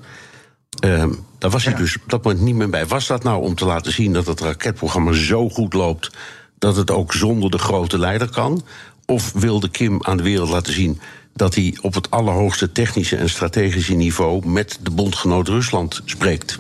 [1.39, 2.87] Daar was hij dus op dat moment niet meer bij.
[2.87, 6.11] Was dat nou om te laten zien dat het raketprogramma zo goed loopt
[6.59, 8.65] dat het ook zonder de grote leider kan?
[9.07, 11.01] Of wilde Kim aan de wereld laten zien
[11.35, 16.59] dat hij op het allerhoogste technische en strategische niveau met de bondgenoot Rusland spreekt?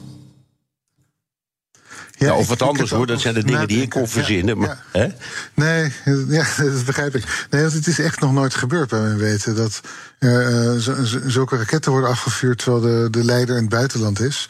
[2.19, 4.01] Ja, of ik- wat anders hoor, dat zijn de dingen die ik kon.
[4.03, 4.61] Ja, verzinnen.
[4.61, 4.67] ja.
[4.67, 5.07] Maar, hè?
[5.55, 5.93] Nee,
[6.39, 7.47] ja, dat begrijp ik.
[7.51, 9.57] Nee, want het is echt nog nooit gebeurd bij mijn weten.
[9.57, 9.81] Dat
[10.19, 14.49] eh, zo- zulke raketten worden afgevuurd terwijl de, de leider in het buitenland is.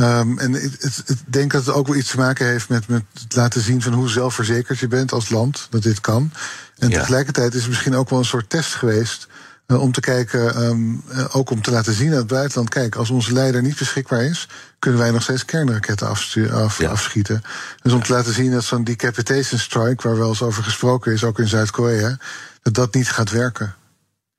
[0.00, 3.34] Ehm, en ik denk dat het ook wel iets te maken heeft met, met het
[3.36, 6.32] laten zien van hoe zelfverzekerd je bent als land, dat dit kan.
[6.78, 6.98] En Ja.
[6.98, 9.28] tegelijkertijd is het misschien ook wel een soort test geweest.
[9.66, 12.94] eh, om te kijken, ehm, eh, ook om te laten zien aan het buitenland: kijk,
[12.94, 16.34] als onze leider niet beschikbaar is, kunnen wij nog steeds kernraketten af,
[16.78, 16.88] Ja.
[16.88, 17.42] afschieten.
[17.82, 21.24] Dus om te laten zien dat zo'n decapitation strike, waar wel eens over gesproken is,
[21.24, 22.16] ook in Zuid-Korea,
[22.62, 23.74] dat dat niet gaat werken.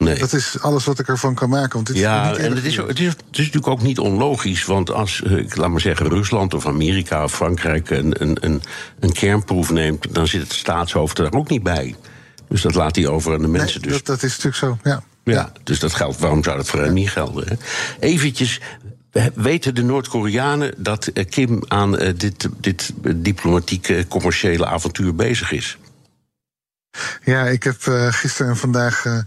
[0.02, 0.20] Nee.
[0.20, 1.74] Dat is alles wat ik ervan kan maken.
[1.74, 4.66] Want dit Ja, en het is, het, is, het is natuurlijk ook niet onlogisch.
[4.66, 8.62] Want als, eh, ik laat maar zeggen, Rusland of Amerika of Frankrijk een, een, een,
[9.00, 11.96] een kernproef neemt, dan zit het staatshoofd er ook niet bij.
[12.50, 13.82] Dus dat laat hij over aan de Nee, mensen.
[13.82, 14.90] dus, dat, dat is natuurlijk zo.
[14.90, 15.04] Ja.
[15.24, 16.20] ja, dus dat geldt.
[16.20, 17.48] Waarom zou dat voor hem niet gelden?
[17.48, 17.56] Hè?
[18.00, 18.60] Eventjes.
[19.34, 25.78] Weten de Noord-Koreanen dat eh, Kim aan eh, dit, dit diplomatieke commerciële avontuur bezig is?
[27.24, 29.20] Ja, ik heb eh, gisteren en vandaag eh,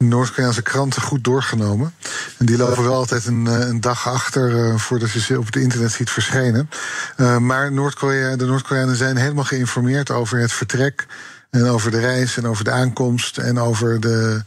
[0.00, 1.94] de Noord-Koreaanse kranten goed doorgenomen.
[2.38, 5.46] En die lopen wel altijd een, eh, een dag achter eh, voordat je ze op
[5.46, 6.70] het internet ziet verschijnen.
[7.16, 11.06] Eh, maar Noord-Korea, de Noord-Koreanen zijn helemaal geïnformeerd over het vertrek.
[11.50, 14.42] En over de reis en over de aankomst en over de,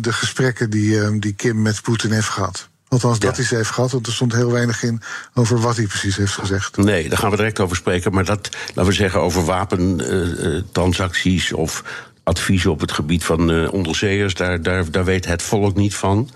[0.00, 2.68] de gesprekken die, die Kim met Poetin heeft gehad.
[2.94, 3.36] Althans, dat Ja.
[3.36, 5.00] hij ze heeft gehad, want er stond heel weinig in
[5.34, 6.76] over wat hij precies heeft gezegd.
[6.76, 8.12] Nee, daar gaan we direct over spreken.
[8.12, 11.84] Maar dat, laten we zeggen, over wapentransacties of
[12.22, 16.30] adviezen op het gebied van eh, onderzeeërs, daar, daar, daar weet het volk niet van.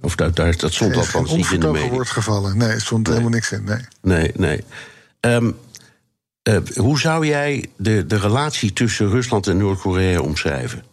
[0.00, 1.88] Of daar, daar, dat stond is geen althans niet in de media.
[1.88, 2.56] woord gevallen.
[2.56, 3.64] Nee, er stond helemaal niks in.
[3.64, 3.78] Nee.
[4.02, 4.64] Nee, nee.
[5.20, 5.50] Ehm,
[6.42, 10.84] eh, hoe zou jij de, de relatie tussen Rusland en Noord-Korea omschrijven?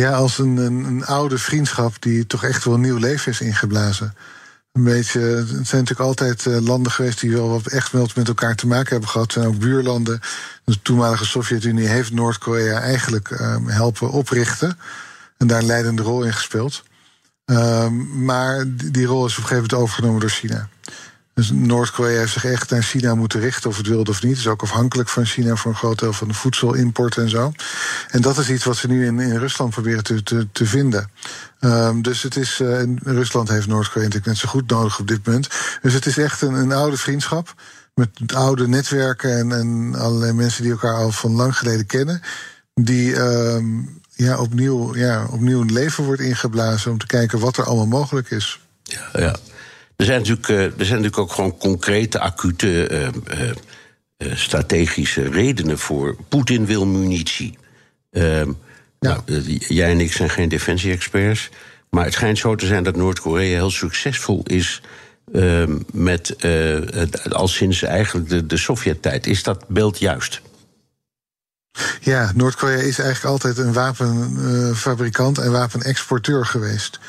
[0.00, 4.14] Ja, als een, een, oude vriendschap die toch echt wel nieuw leven is ingeblazen.
[4.72, 8.28] Een beetje, het zijn natuurlijk altijd eh, landen geweest die wel wat echt wel met
[8.28, 9.26] elkaar te maken hebben gehad.
[9.26, 10.20] Het zijn ook buurlanden.
[10.64, 14.78] De toenmalige Sovjet-Unie heeft Noord-Korea eigenlijk eh, helpen oprichten.
[15.36, 16.82] En daar een leidende rol in gespeeld.
[17.44, 20.68] Ehm, maar die, die rol is op een gegeven moment overgenomen door China.
[21.40, 24.36] Dus Noord-Korea heeft zich echt naar China moeten richten, of het wilde of niet.
[24.36, 27.52] is ook afhankelijk van China voor een groot deel van de voedselimport en zo.
[28.08, 31.10] En dat is iets wat ze nu in, in Rusland proberen te, te, vinden.
[31.60, 35.22] Ehm, dus het is, eh, Rusland heeft Noord-Korea natuurlijk net zo goed nodig op dit
[35.22, 35.48] punt.
[35.82, 37.54] Dus het is echt een, een oude vriendschap.
[37.94, 42.22] Met oude netwerken en, en allerlei mensen die elkaar al van lang geleden kennen.
[42.74, 43.82] Die ehm,
[44.14, 48.30] ja, opnieuw, ja, opnieuw een leven wordt ingeblazen om te kijken wat er allemaal mogelijk
[48.30, 48.60] is.
[48.82, 49.36] Ja, ja.
[50.00, 53.50] Er, zijn natuurlijk, eh, er zijn natuurlijk ook gewoon concrete, acute, eh, eh,
[54.16, 56.16] eh, strategische redenen voor.
[56.28, 57.58] Poetin wil munitie.
[59.00, 61.48] Nou, eh, jij en ik zijn geen defensie-experts.
[61.90, 64.82] Maar het schijnt zo te zijn dat Noord-Korea heel succesvol is.
[65.32, 66.76] ehm, met, eh,
[67.30, 69.26] al sinds eigenlijk de, de Sovjet-tijd.
[69.26, 70.40] Is dat beeld juist?
[72.00, 77.00] Ja, Noord-Korea is eigenlijk altijd een wapenfabrikant en wapenexporteur geweest.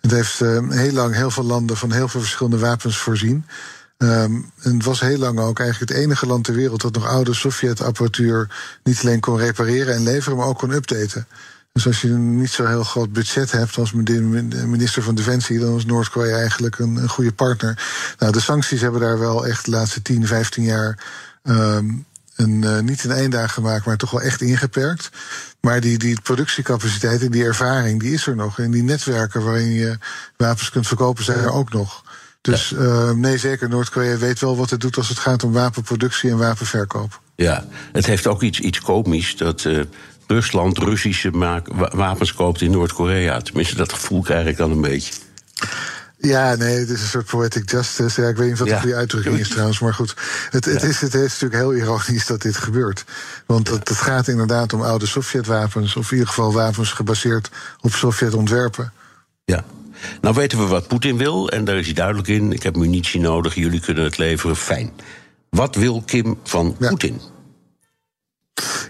[0.00, 3.44] Het heeft eh, heel lang heel veel landen van heel veel verschillende wapens voorzien.
[3.96, 7.06] Ehm, en het was heel lang ook eigenlijk het enige land ter wereld dat nog
[7.06, 8.48] oude Sovjet-apparatuur
[8.82, 11.26] niet alleen kon repareren en leveren, maar ook kon updaten.
[11.72, 15.76] Dus als je een niet zo heel groot budget hebt als minister van Defensie, dan
[15.76, 17.82] is Noord-Korea eigenlijk een, een goede partner.
[18.18, 20.98] Nou, de sancties hebben daar wel echt de laatste 10, 15 jaar
[21.42, 21.88] ehm,
[22.36, 25.10] een, eh, niet een eind aan gemaakt, maar toch wel echt ingeperkt.
[25.60, 28.58] Maar die, die productiecapaciteit en die ervaring, die is er nog.
[28.58, 29.98] En die netwerken waarin je
[30.36, 32.02] wapens kunt verkopen, zijn er ook nog.
[32.40, 36.30] Dus eh, nee, zeker, Noord-Korea weet wel wat het doet als het gaat om wapenproductie
[36.30, 37.20] en wapenverkoop.
[37.34, 39.80] Ja, het heeft ook iets, iets komisch dat eh,
[40.26, 41.30] Rusland Russische
[41.74, 43.40] wapens koopt in Noord-Korea.
[43.40, 45.12] Tenminste, dat gevoel krijg ik dan een beetje.
[46.22, 48.22] Ja, nee, het is een soort poetic justice.
[48.22, 48.80] Ja, ik weet niet wat de Ja.
[48.80, 50.14] goede uitdrukking is trouwens, maar goed.
[50.50, 53.04] Het, het, is, het is natuurlijk heel ironisch dat dit gebeurt.
[53.46, 57.92] Want het, het gaat inderdaad om oude Sovjet-wapens, of in ieder geval wapens gebaseerd op
[57.92, 58.92] Sovjet-ontwerpen.
[59.44, 59.64] Ja.
[60.20, 62.52] Nou weten we wat Poetin wil, en daar is hij duidelijk in.
[62.52, 64.90] Ik heb munitie nodig, jullie kunnen het leveren, fijn.
[65.50, 66.76] Wat wil Kim van.
[66.78, 67.20] Poetin?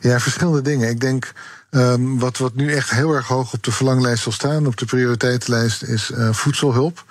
[0.01, 0.88] Ja, verschillende dingen.
[0.88, 1.33] Ik denk
[1.71, 4.85] ehm, wat, wat nu echt heel erg hoog op de verlanglijst zal staan, op de
[4.85, 7.05] prioriteitenlijst, is eh, voedselhulp.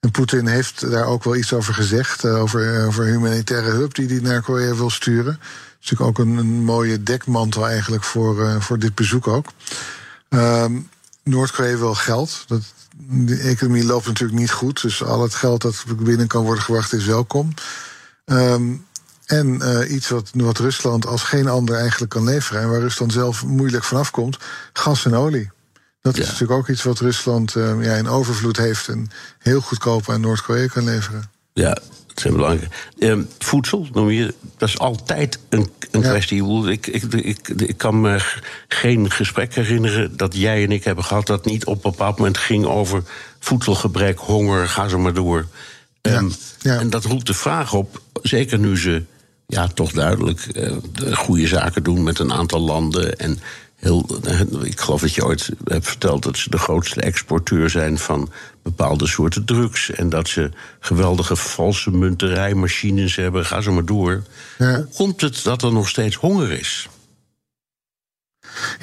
[0.00, 2.24] En Poetin heeft daar ook wel iets over gezegd.
[2.24, 5.32] over, over humanitaire hulp die hij naar Korea wil sturen.
[5.32, 9.46] Dat is natuurlijk ook een, een mooie dekmantel eigenlijk voor, voor dit bezoek ook.
[10.28, 10.72] Ehm,
[11.22, 12.44] Noord-Korea wil geld.
[12.46, 12.62] Dat,
[13.08, 14.82] de economie loopt natuurlijk niet goed.
[14.82, 17.54] Dus al het geld dat binnen kan worden gebracht is welkom.
[18.24, 18.86] Um,
[19.32, 22.62] en uh, iets wat, wat Rusland als geen ander eigenlijk kan leveren.
[22.62, 24.38] En waar Rusland zelf moeilijk vanaf komt:
[24.72, 25.50] gas en olie.
[26.00, 30.10] Dat is natuurlijk ook iets wat Rusland uh, ja, in overvloed heeft en heel goedkoop
[30.10, 31.30] aan Noord-Korea kan leveren.
[31.52, 31.72] Ja,
[32.06, 32.90] dat zijn belangrijk.
[32.98, 36.08] Uh, voedsel noem je, dat is altijd een, een ja.
[36.08, 36.68] kwestie.
[36.70, 38.18] Ik, ik, ik, ik, kan me
[38.68, 42.38] geen gesprek herinneren dat jij en ik hebben gehad dat niet op een bepaald moment
[42.38, 43.02] ging over
[43.38, 45.46] voedselgebrek, honger, ga zo maar door.
[46.02, 46.16] Ja.
[46.16, 46.78] Um, ja.
[46.78, 49.02] En dat roept de vraag op, zeker nu ze
[49.52, 50.76] ja, toch duidelijk uh,
[51.12, 53.18] goede zaken doen met een aantal landen.
[53.18, 53.38] En
[53.76, 54.06] heel,
[54.62, 58.30] ik geloof dat je ooit hebt verteld dat ze de grootste exporteur zijn van
[58.62, 59.90] bepaalde soorten drugs.
[59.90, 63.46] En dat ze geweldige valse munterijmachines hebben.
[63.46, 64.22] Ga zo maar door.
[64.58, 64.86] Ja.
[64.94, 66.88] Komt het dat er nog steeds honger is?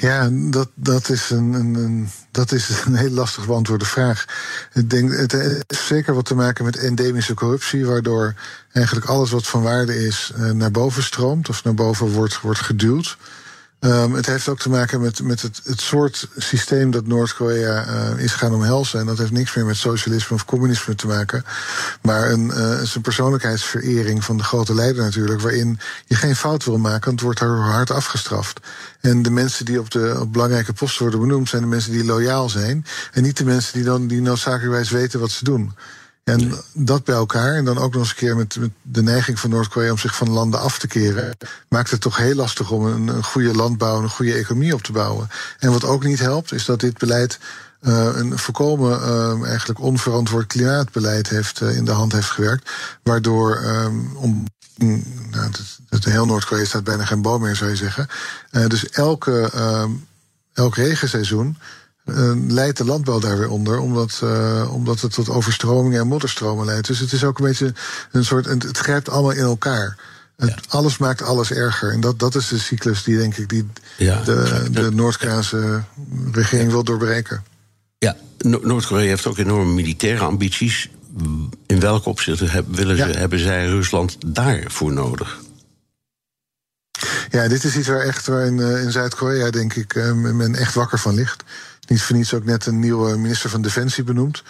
[0.00, 4.24] Ja, dat, dat, is een, een, een, dat is een heel lastig beantwoorde vraag.
[4.72, 8.34] Ik denk, het heeft zeker wat te maken met endemische corruptie, waardoor
[8.72, 12.60] eigenlijk alles wat van waarde is eh, naar boven stroomt of naar boven wordt, wordt
[12.60, 13.16] geduwd.
[13.80, 18.24] Um, het heeft ook te maken met, met het, het soort systeem dat Noord-Korea uh,
[18.24, 19.00] is gaan omhelzen.
[19.00, 21.44] En dat heeft niks meer met socialisme of communisme te maken.
[22.02, 25.40] Maar een, uh, is een persoonlijkheidsverering van de grote leider natuurlijk.
[25.40, 28.60] Waarin je geen fout wil maken, want het wordt er hard afgestraft.
[29.00, 32.04] En de mensen die op, de, op belangrijke posten worden benoemd, zijn de mensen die
[32.04, 32.86] loyaal zijn.
[33.12, 35.72] En niet de mensen die dan die noodzakelijkerwijs weten wat ze doen.
[36.24, 39.50] En dat bij elkaar, en dan ook nog eens een keer met, de neiging van
[39.50, 41.36] Noord-Korea om zich van landen af te keren,
[41.68, 44.92] maakt het toch heel lastig om een, goede landbouw en een goede economie op te
[44.92, 45.28] bouwen.
[45.58, 47.38] En wat ook niet helpt, is dat dit beleid
[47.82, 52.70] uh, een volkomen uh, eigenlijk onverantwoord klimaatbeleid heeft, uh, in de hand heeft gewerkt.
[53.02, 54.44] Waardoor um, om.
[55.30, 58.08] Nou, dat, dat heel Noord-Korea staat bijna geen boom meer, zou je zeggen.
[58.50, 59.50] dus elke,
[60.52, 61.56] elk regenseizoen
[62.48, 66.86] leidt de landbouw daar weer onder, omdat, uh, omdat het tot overstromingen en modderstromen leidt.
[66.86, 67.74] Dus het is ook een beetje
[68.12, 68.44] een soort.
[68.44, 69.96] Het grijpt allemaal in elkaar.
[70.36, 71.92] Het, Alles maakt alles erger.
[71.92, 75.82] En dat, dat is de cyclus die, denk ik, die ja, de, de Noord-Koreaanse
[76.32, 77.44] regering wil doorbreken.
[77.98, 80.90] Ja, Noord-Korea heeft ook enorme militaire ambities.
[81.66, 85.38] In welke opzichten willen ze, hebben zij Rusland daarvoor nodig?
[87.30, 90.98] Ja, dit is iets waar echt waar in, in Zuid-Korea, denk ik, men echt wakker
[90.98, 91.44] van ligt.
[91.90, 94.42] Niet voor niets ook net een nieuwe minister van Defensie benoemd.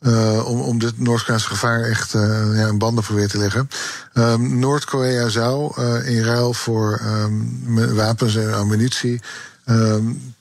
[0.00, 2.22] Uh, om, om dit Noord-Koreaanse gevaar echt uh,
[2.54, 3.68] ja, een banden proberen te leggen.
[4.14, 9.20] Um, Noord-Korea zou uh, in ruil voor um, wapens en ammunitie
[9.66, 10.34] um,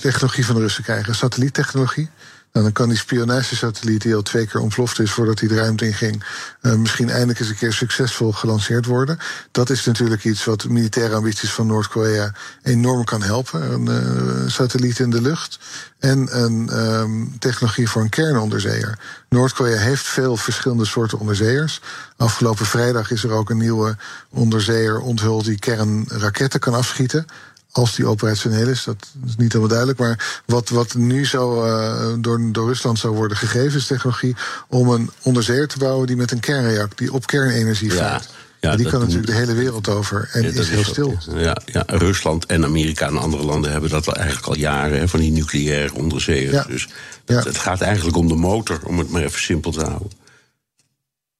[0.00, 2.10] technologie van de Russen krijgen, satelliettechnologie.
[2.54, 5.86] Nou, dan kan die spionagesatelliet, die al twee keer ontploft is voordat hij de ruimte
[5.86, 6.24] in ging,
[6.62, 9.18] uh, misschien eindelijk eens een keer succesvol gelanceerd worden.
[9.50, 13.72] Dat is natuurlijk iets wat militaire ambities van Noord-Korea enorm kan helpen.
[13.72, 15.58] Een uh, satelliet in de lucht
[15.98, 18.98] en een um, technologie voor een kernonderzeeër.
[19.28, 21.80] Noord-Korea heeft veel verschillende soorten onderzeeërs.
[22.16, 23.96] Afgelopen vrijdag is er ook een nieuwe
[24.30, 27.26] onderzeeër onthuld die kernraketten kan afschieten
[27.76, 29.98] als die operationeel is, dat is niet helemaal duidelijk.
[29.98, 34.36] Maar wat, wat nu zo uh, door, door Rusland zou worden gegeven, is technologie
[34.68, 38.28] om een onderzeeër te bouwen die met een kernreactor, die op kernenergie vaart.
[38.60, 41.18] Ja, die kan natuurlijk de hele wereld over en ja, is heel stil.
[41.34, 45.08] Ja, ja, Rusland en Amerika en andere landen hebben dat al eigenlijk al jaren, hè,
[45.08, 46.66] van die nucleaire onderzeeërs.
[46.66, 46.88] Dus
[47.24, 50.10] het, het gaat eigenlijk om de motor, om het maar even simpel te houden.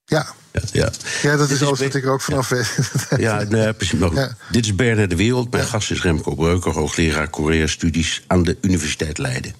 [0.04, 0.90] Ja, ja, ja.
[1.22, 2.78] ja dat is alles wat ik er ook vanaf weet.
[3.16, 3.98] ja, nee, precies.
[4.12, 4.36] Ja.
[4.50, 5.50] Dit is Bernard de Wereld.
[5.50, 9.54] Mijn gast is Remco Breuker, hoogleraar Korea-studies aan de Universiteit Leiden.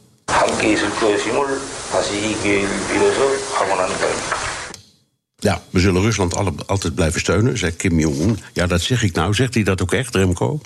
[5.38, 8.38] Ja, we zullen Rusland alle, altijd blijven steunen, zei Kim Jong-un.
[8.52, 9.35] Ja, dat zeg ik nou.
[9.35, 10.61] Zegt hij dat ook echt, Remco?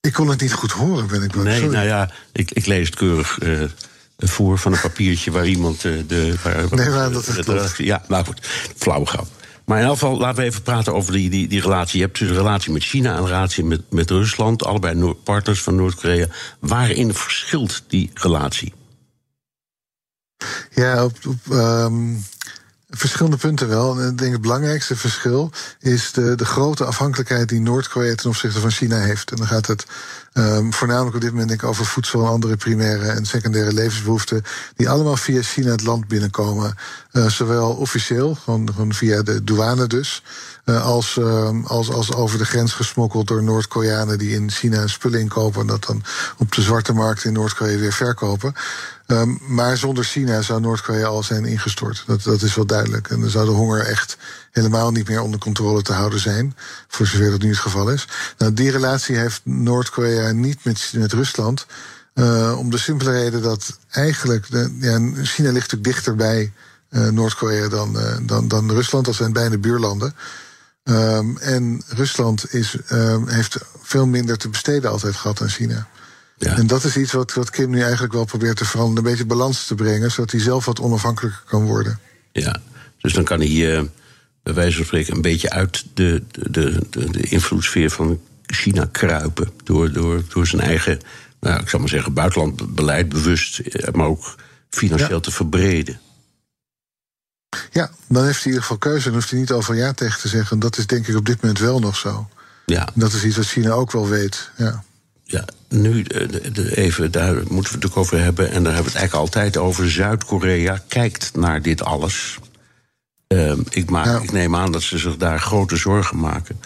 [0.00, 1.44] Ik kon het niet goed horen, ben ik wel.
[1.44, 3.38] Nee, nou ja, ik, ik lees het keurig.
[3.42, 3.62] Uh,
[4.16, 6.34] voor van een papiertje waar iemand uh, de.
[6.42, 7.76] Waar, nee, maar dat is klopt.
[7.76, 8.40] Ja, maar goed,
[8.76, 9.26] flauwe grap.
[9.64, 11.98] Maar in elk geval, laten we even praten over die, die, die relatie.
[11.98, 15.62] Je hebt dus een relatie met China en een relatie met, met Rusland, allebei partners
[15.62, 16.26] van Noord-Korea.
[16.58, 18.74] Waarin verschilt die relatie?
[20.74, 22.24] Ja, op, op um,
[22.90, 24.00] Verschillende punten wel.
[24.00, 28.60] En ik denk het belangrijkste verschil is de, de grote afhankelijkheid die Noord-Korea ten opzichte
[28.60, 29.30] van China heeft.
[29.30, 29.86] En dan gaat het
[30.32, 34.42] um, voornamelijk op dit moment denk ik over voedsel en andere primaire en secundaire levensbehoeften,
[34.76, 36.74] die allemaal via China het land binnenkomen.
[37.12, 40.22] Uh, zowel officieel, gewoon, gewoon via de douane dus,
[40.64, 45.20] uh, als, uh, als, als over de grens gesmokkeld door Noord-Koreanen die in China spullen
[45.20, 46.02] inkopen en dat dan
[46.36, 48.54] op de zwarte markt in Noord-Korea weer verkopen.
[49.06, 52.04] Ehm, maar zonder China zou Noord-Korea al zijn ingestort.
[52.06, 53.10] Dat, dat is wel duidelijk.
[53.10, 54.16] En dan zou de honger echt
[54.50, 56.56] helemaal niet meer onder controle te houden zijn.
[56.88, 58.08] Voor zover dat nu het geval is.
[58.38, 61.66] Nou, die relatie heeft Noord-Korea niet met, met Rusland.
[62.14, 64.50] Uh, om de simpele reden dat eigenlijk.
[64.50, 66.52] De, ja, China ligt natuurlijk dichter bij
[66.90, 69.04] uh, Noord-Korea dan, uh, dan, dan Rusland.
[69.04, 70.14] Dat zijn bijna buurlanden.
[70.84, 75.86] Um, en Rusland is, um, heeft veel minder te besteden altijd gehad aan China.
[76.38, 76.56] Ja.
[76.56, 79.04] En dat is iets wat, wat Kim nu eigenlijk wel probeert te veranderen.
[79.04, 81.98] Een beetje balans te brengen, zodat hij zelf wat onafhankelijker kan worden.
[82.32, 82.60] Ja,
[83.00, 83.82] dus dan kan hij uh,
[84.42, 89.50] bij wijze van spreken een beetje uit de, de, de, de invloedssfeer van China kruipen.
[89.64, 91.00] Door, door, door zijn eigen,
[91.40, 94.34] nou, ik zal maar zeggen, buitenlandbeleid bewust, eh, maar ook
[94.70, 95.20] financieel ja.
[95.20, 96.00] te verbreden.
[97.70, 99.04] Ja, dan heeft hij in ieder geval keuze.
[99.04, 100.58] Dan hoeft hij niet overal ja tegen te zeggen.
[100.58, 102.28] Dat is denk ik op dit moment wel nog zo.
[102.66, 102.88] Ja.
[102.94, 104.50] Dat is iets wat China ook wel weet.
[104.56, 104.84] Ja.
[105.28, 108.50] Ja, nu de, de, even, daar moeten we het natuurlijk over hebben.
[108.50, 109.90] En daar hebben we het eigenlijk altijd over.
[109.90, 112.38] Zuid-Korea kijkt naar dit alles.
[113.28, 114.18] Uh, ik, maak, ja.
[114.18, 116.60] ik neem aan dat ze zich daar grote zorgen maken.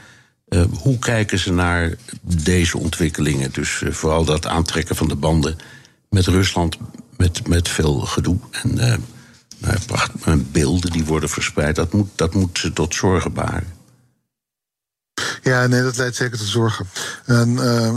[0.48, 3.52] Uh, hoe kijken ze naar deze ontwikkelingen?
[3.52, 5.56] Dus uh, vooral dat aantrekken van de banden
[6.08, 6.76] met Rusland
[7.16, 8.36] met, met veel gedoe.
[8.50, 8.94] En uh,
[10.24, 13.79] nou, beelden die worden verspreid, dat moet, dat moet ze tot zorgen baren.
[15.42, 16.86] Ja, nee, dat leidt zeker tot zorgen.
[17.24, 17.96] En uh,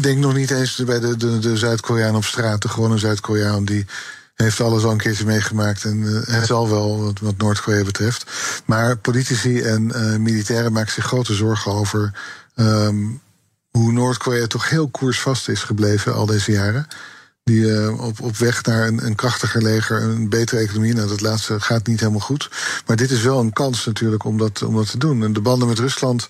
[0.00, 3.86] denk nog niet eens bij de, de, de Zuid-Koreaan op straat, de gewone Zuid-Koreaan die
[4.34, 8.30] heeft alles al een keertje meegemaakt en uh, hij zal wel wat, wat Noord-Korea betreft.
[8.64, 12.12] Maar politici en uh, militairen maken zich grote zorgen over
[12.54, 13.20] um,
[13.70, 16.86] hoe Noord-Korea toch heel koersvast is gebleven al deze jaren.
[17.44, 20.94] Die uh, op, op weg naar een, een krachtiger leger, een betere economie.
[20.94, 22.50] Nou, dat laatste gaat niet helemaal goed.
[22.86, 25.22] Maar dit is wel een kans natuurlijk om dat, om dat te doen.
[25.22, 26.26] En de banden met Rusland,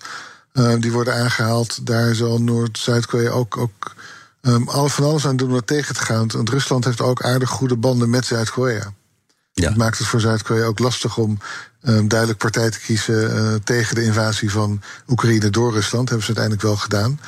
[0.53, 1.85] uh, die worden aangehaald.
[1.85, 3.95] Daar zal Noord-Zuid-Korea ook, ook
[4.41, 6.27] um, alle van alles aan doen om dat tegen te gaan.
[6.27, 8.93] Want Rusland heeft ook aardig goede banden met Zuid-Korea.
[9.53, 9.67] Ja.
[9.67, 11.39] Dat maakt het voor Zuid-Korea ook lastig om
[11.83, 16.09] um, duidelijk partij te kiezen uh, tegen de invasie van Oekraïne door Rusland.
[16.09, 17.19] Dat hebben ze uiteindelijk wel gedaan.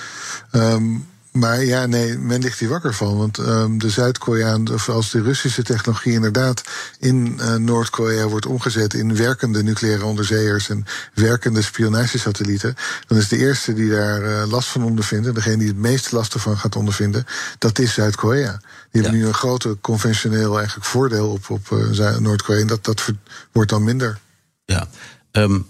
[0.51, 1.07] Um,
[1.39, 3.17] maar ja, nee, men ligt hier wakker van.
[3.17, 6.63] Want um, de Zuid-Koreaan, of als de Russische technologie inderdaad
[6.99, 12.75] in uh, Noord-Korea wordt omgezet in werkende nucleaire onderzeeërs en werkende spionagesatellieten,
[13.07, 16.15] dan is de eerste die daar uh, last van ondervindt, en degene die het meeste
[16.15, 17.25] last ervan gaat ondervinden,
[17.57, 18.51] dat is Zuid-Korea.
[18.51, 18.61] Die
[18.91, 19.01] ja.
[19.01, 22.61] hebben nu een grote conventioneel eigenlijk voordeel op, op uh, Noord-Korea.
[22.61, 23.05] En dat, dat
[23.51, 24.19] wordt dan minder.
[24.65, 24.87] Ja.
[25.31, 25.65] Um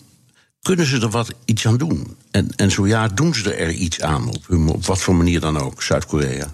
[0.62, 2.18] kunnen ze er wat iets aan doen?
[2.38, 5.60] En, en zo ja, doen ze er iets aan, op, op wat voor manier dan
[5.60, 6.54] ook, Zuid-Korea?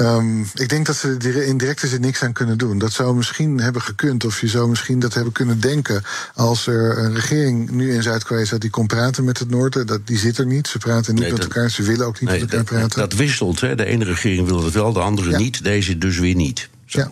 [0.00, 2.78] Um, ik denk dat ze er in directe zin niks aan kunnen doen.
[2.78, 6.02] Dat zou misschien hebben gekund, of je zou misschien dat hebben kunnen denken.
[6.34, 9.86] als er een regering nu in Zuid-Korea zat die kon praten met het Noorden.
[9.86, 10.68] Dat, die zit er niet.
[10.68, 12.74] Ze praten niet nee, met dat, elkaar, ze willen ook niet nee, met elkaar dat,
[12.78, 12.98] praten.
[12.98, 13.74] Dat wisselt, hè?
[13.74, 15.38] De ene regering wil het wel, de andere ja.
[15.38, 15.64] niet.
[15.64, 16.68] Deze dus weer niet.
[16.86, 16.98] Zo.
[16.98, 17.10] Ja.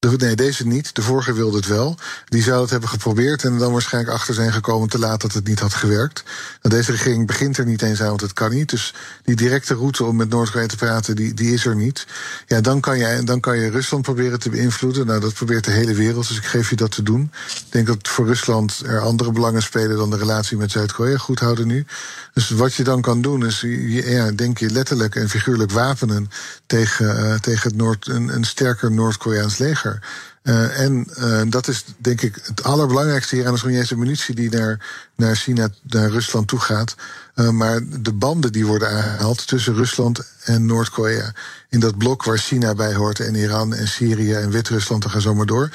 [0.00, 0.94] De, nee, deze niet.
[0.94, 1.96] De vorige wilde het wel.
[2.24, 5.46] Die zou het hebben geprobeerd en dan waarschijnlijk achter zijn gekomen te laat dat het
[5.46, 6.24] niet had gewerkt.
[6.62, 8.70] Nou, deze regering begint er niet eens aan, want het kan niet.
[8.70, 8.94] Dus
[9.24, 12.06] die directe route om met Noord-Korea te praten, die, die is er niet.
[12.46, 15.06] Ja, dan kan, je, dan kan je Rusland proberen te beïnvloeden.
[15.06, 17.32] Nou, dat probeert de hele wereld, dus ik geef je dat te doen.
[17.46, 21.40] Ik denk dat voor Rusland er andere belangen spelen dan de relatie met Zuid-Korea goed
[21.40, 21.86] houden nu.
[22.32, 26.30] Dus wat je dan kan doen, is ja, denk je letterlijk en figuurlijk wapenen
[26.66, 29.97] tegen, uh, tegen het Noord, een, een sterker Noord-Koreaans leger.
[30.42, 34.86] Uh, en uh, dat is denk ik het allerbelangrijkste hier aan de munitie die naar,
[35.16, 36.94] naar China, naar Rusland toe gaat.
[37.34, 41.32] Uh, maar de banden die worden aangehaald tussen Rusland en Noord-Korea.
[41.68, 45.20] In dat blok waar China bij hoort en Iran en Syrië en Wit-Rusland, dan gaan
[45.20, 45.70] zo maar door.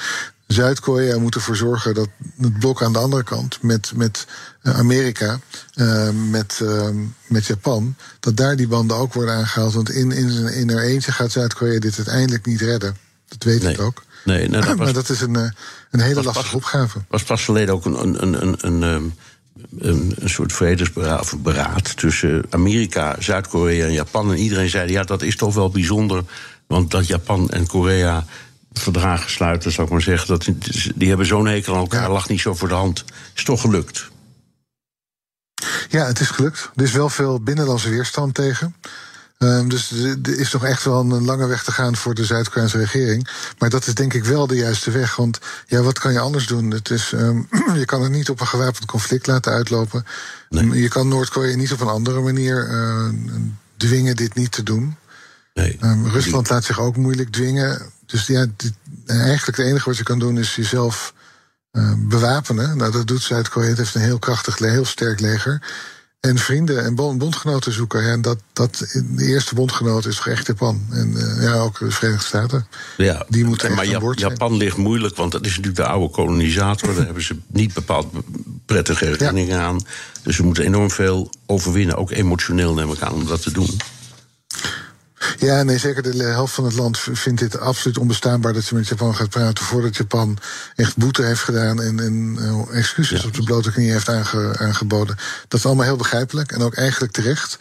[0.46, 2.08] Zuid-Korea moet ervoor zorgen dat
[2.40, 4.26] het blok aan de andere kant, met, met
[4.62, 5.38] Amerika,
[5.74, 6.88] uh, met, uh,
[7.26, 9.74] met Japan, dat daar die banden ook worden aangehaald.
[9.74, 12.96] Want in, in, in er eentje gaat Zuid-Korea dit uiteindelijk niet redden.
[13.28, 13.72] Dat weet nee.
[13.72, 14.02] ik ook.
[14.24, 15.34] Nee, nee, dat was, maar dat is een,
[15.90, 16.98] een hele lastige pas, opgave.
[17.08, 19.14] was pas verleden ook een, een, een, een, een,
[19.78, 24.30] een, een soort vredesberaad tussen Amerika, Zuid-Korea en Japan.
[24.30, 26.24] En iedereen zei, ja, dat is toch wel bijzonder.
[26.66, 28.24] Want dat Japan en Korea
[28.72, 30.28] verdragen sluiten, zou ik maar zeggen.
[30.28, 30.48] Dat,
[30.94, 32.12] die hebben zo'n hekel aan elkaar, ja.
[32.12, 33.04] lag niet zo voor de hand.
[33.34, 34.12] Is toch gelukt?
[35.88, 36.70] Ja, het is gelukt.
[36.74, 38.74] Er is wel veel binnenlandse weerstand tegen.
[39.38, 42.78] Um, dus er is nog echt wel een lange weg te gaan voor de Zuid-Koreaanse
[42.78, 43.28] regering.
[43.58, 45.16] Maar dat is denk ik wel de juiste weg.
[45.16, 46.70] Want ja, wat kan je anders doen?
[46.70, 50.06] Het is, um, je kan het niet op een gewapend conflict laten uitlopen.
[50.48, 50.82] Nee.
[50.82, 53.08] Je kan Noord-Korea niet op een andere manier uh,
[53.76, 54.96] dwingen dit niet te doen.
[55.54, 55.78] Nee.
[55.80, 57.82] Um, Rusland laat zich ook moeilijk dwingen.
[58.06, 58.72] Dus ja, dit,
[59.06, 61.14] eigenlijk het enige wat je kan doen is jezelf
[61.72, 62.76] uh, bewapenen.
[62.76, 63.68] Nou, dat doet Zuid-Korea.
[63.68, 65.62] Het heeft een heel krachtig, heel sterk leger.
[66.24, 68.10] En vrienden en bondgenoten zoeken.
[68.10, 70.86] En dat, dat, de eerste bondgenoot is toch echt Japan.
[70.90, 72.66] En uh, ja, ook de Verenigde Staten.
[72.96, 76.94] Ja, die moeten maar Jap Japan ligt moeilijk, want dat is natuurlijk de oude kolonisator.
[76.94, 78.06] Daar hebben ze niet bepaald
[78.66, 79.80] prettige herinneringen aan.
[80.22, 83.76] Dus ze moeten enorm veel overwinnen, ook emotioneel neem ik aan, om dat te doen.
[85.38, 88.88] Ja, nee, zeker de helft van het land vindt dit absoluut onbestaanbaar dat je met
[88.88, 90.38] Japan gaat praten voordat Japan
[90.74, 95.16] echt boete heeft gedaan en, en uh, excuses op de blote knie heeft aangeboden.
[95.48, 97.56] Dat is allemaal heel begrijpelijk en ook eigenlijk terecht.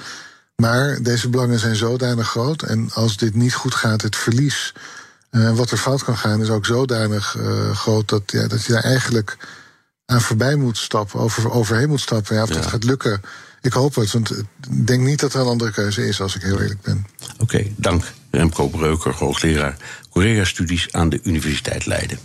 [0.55, 4.74] Maar deze belangen zijn zodanig groot en als dit niet goed gaat, het verlies
[5.32, 8.74] uh, wat er fout kan gaan, is ook zodanig uh, groot dat, ja, dat je
[8.74, 9.38] daar eigenlijk
[10.05, 12.36] aan voorbij moet stappen, over, overheen moet stappen.
[12.36, 13.22] Ja, of dat gaat lukken.
[13.64, 16.41] Ik hoop het, want ik denk niet dat er een andere keuze is, als ik
[16.41, 17.05] heel eerlijk ben.
[17.39, 18.14] Oké, dank.
[18.32, 19.78] Remco Breuker, hoogleraar
[20.09, 22.20] Korea-studies aan de Universiteit Leiden.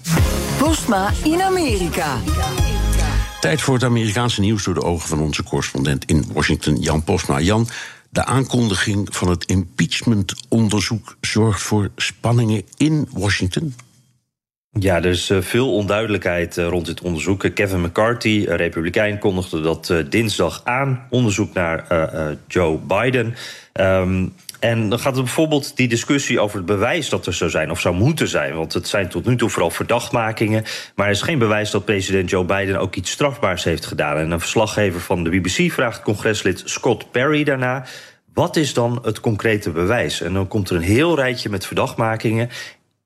[0.59, 2.17] Postma in Amerika.
[3.41, 7.41] Tijd voor het Amerikaanse nieuws door de ogen van onze correspondent in Washington, Jan Postma.
[7.41, 7.69] Jan,
[8.11, 13.75] de aankondiging van het impeachment-onderzoek zorgt voor spanningen in Washington.
[14.71, 17.55] Ja, er is uh, veel onduidelijkheid uh, rond dit onderzoek.
[17.55, 21.07] Kevin McCarthy, republikein, kondigde dat dinsdag aan.
[21.11, 21.87] Onderzoek naar
[22.47, 23.35] Joe Biden.
[23.73, 27.71] Um, en dan gaat het bijvoorbeeld die discussie over het bewijs dat er zou zijn
[27.71, 28.55] of zou moeten zijn.
[28.55, 30.65] Want het zijn tot nu toe vooral verdachtmakingen.
[30.95, 34.17] Maar er is geen bewijs dat president Joe Biden ook iets strafbaars heeft gedaan.
[34.17, 37.87] En een verslaggever van de BBC vraagt congreslid Scott Perry daarna.
[38.35, 40.21] Wat is dan het concrete bewijs?
[40.21, 42.49] En dan komt er een heel rijtje met verdachtmakingen.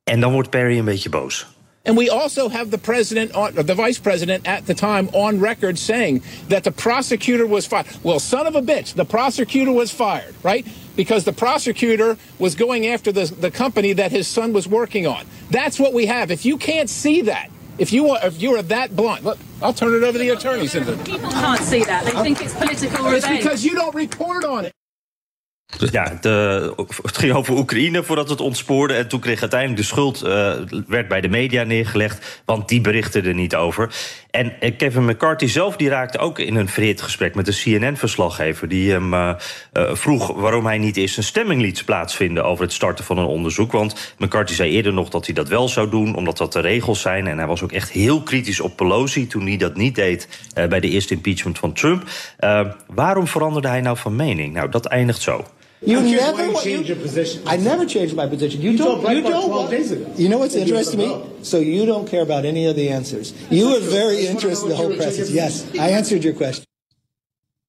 [0.05, 1.47] En dan wordt Perry een beetje boos.
[1.85, 5.41] And we also have the president, on, uh, the vice president at the time, on
[5.41, 7.87] record saying that the prosecutor was fired.
[8.03, 10.67] Well, son of a bitch, the prosecutor was fired, right?
[10.95, 15.25] Because the prosecutor was going after the, the company that his son was working on.
[15.51, 16.31] That's what we have.
[16.31, 17.49] If you can't see that,
[17.79, 20.29] if you are, if you are that blunt, look, I'll turn it over to the
[20.31, 20.73] attorneys.
[21.05, 22.05] People can't see that.
[22.05, 23.25] They think it's political revenge.
[23.25, 24.73] It's because you don't report on it.
[25.79, 28.95] Ja, de, het ging over Oekraïne voordat het ontspoorde.
[28.95, 30.53] En toen kreeg uiteindelijk de schuld uh,
[30.87, 32.43] werd bij de media neergelegd.
[32.45, 33.95] Want die berichten er niet over.
[34.31, 38.69] En uh, Kevin McCarthy zelf die raakte ook in een verhit gesprek met de CNN-verslaggever.
[38.69, 39.37] Die hem
[39.73, 43.73] vroeg waarom hij niet eerst een stemming liet plaatsvinden over het starten van een onderzoek.
[43.73, 47.01] Want McCarthy zei eerder nog dat hij dat wel zou doen, omdat dat de regels
[47.01, 47.27] zijn.
[47.27, 50.29] En hij was ook echt heel kritisch op Pelosi toen hij dat niet deed
[50.69, 52.03] bij de eerste impeachment van Trump.
[52.87, 54.55] waarom veranderde hij nou van mening?
[54.55, 55.45] Nou, dat eindigt zo.
[55.85, 57.43] You never change your position.
[57.47, 58.61] I never changed my position.
[58.61, 59.01] You, you don't.
[59.11, 59.49] You don't.
[59.49, 60.13] 12 days ago.
[60.17, 61.45] You know what's interesting to me?
[61.45, 63.33] So you don't care about any of the answers.
[63.51, 65.31] You were very interested in the whole process.
[65.31, 66.65] Yes, I answered your question.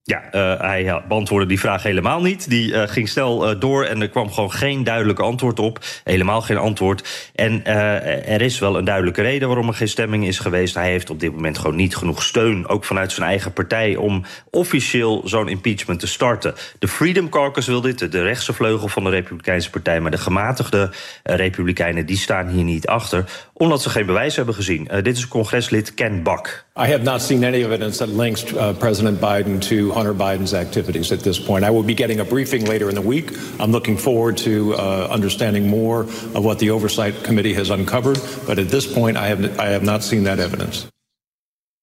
[0.05, 2.49] Ja, uh, hij beantwoordde die vraag helemaal niet.
[2.49, 5.79] Die uh, ging snel uh, door en er kwam gewoon geen duidelijke antwoord op.
[6.03, 7.31] Helemaal geen antwoord.
[7.35, 10.75] En er is wel een duidelijke reden waarom er geen stemming is geweest.
[10.75, 14.23] Hij heeft op dit moment gewoon niet genoeg steun, ook vanuit zijn eigen partij, om
[14.49, 16.53] officieel zo'n impeachment te starten.
[16.79, 19.99] De Freedom Caucus wil dit, de rechtse vleugel van de Republikeinse Partij.
[19.99, 20.91] Maar de gematigde
[21.23, 23.25] Republikeinen die staan hier niet achter,
[23.63, 24.87] omdat ze geen bewijs hebben gezien.
[25.01, 26.65] dit is congreslid Ken Buck.
[26.77, 28.43] I have not seen any evidence that links
[28.77, 31.65] President Biden to Hunter Biden's activities at this point.
[31.65, 33.31] I will be getting a briefing later in the week.
[33.59, 38.19] I'm looking forward to uh, understanding more of what the Oversight Committee has uncovered.
[38.45, 40.87] But at this point, I have, I have not seen that evidence.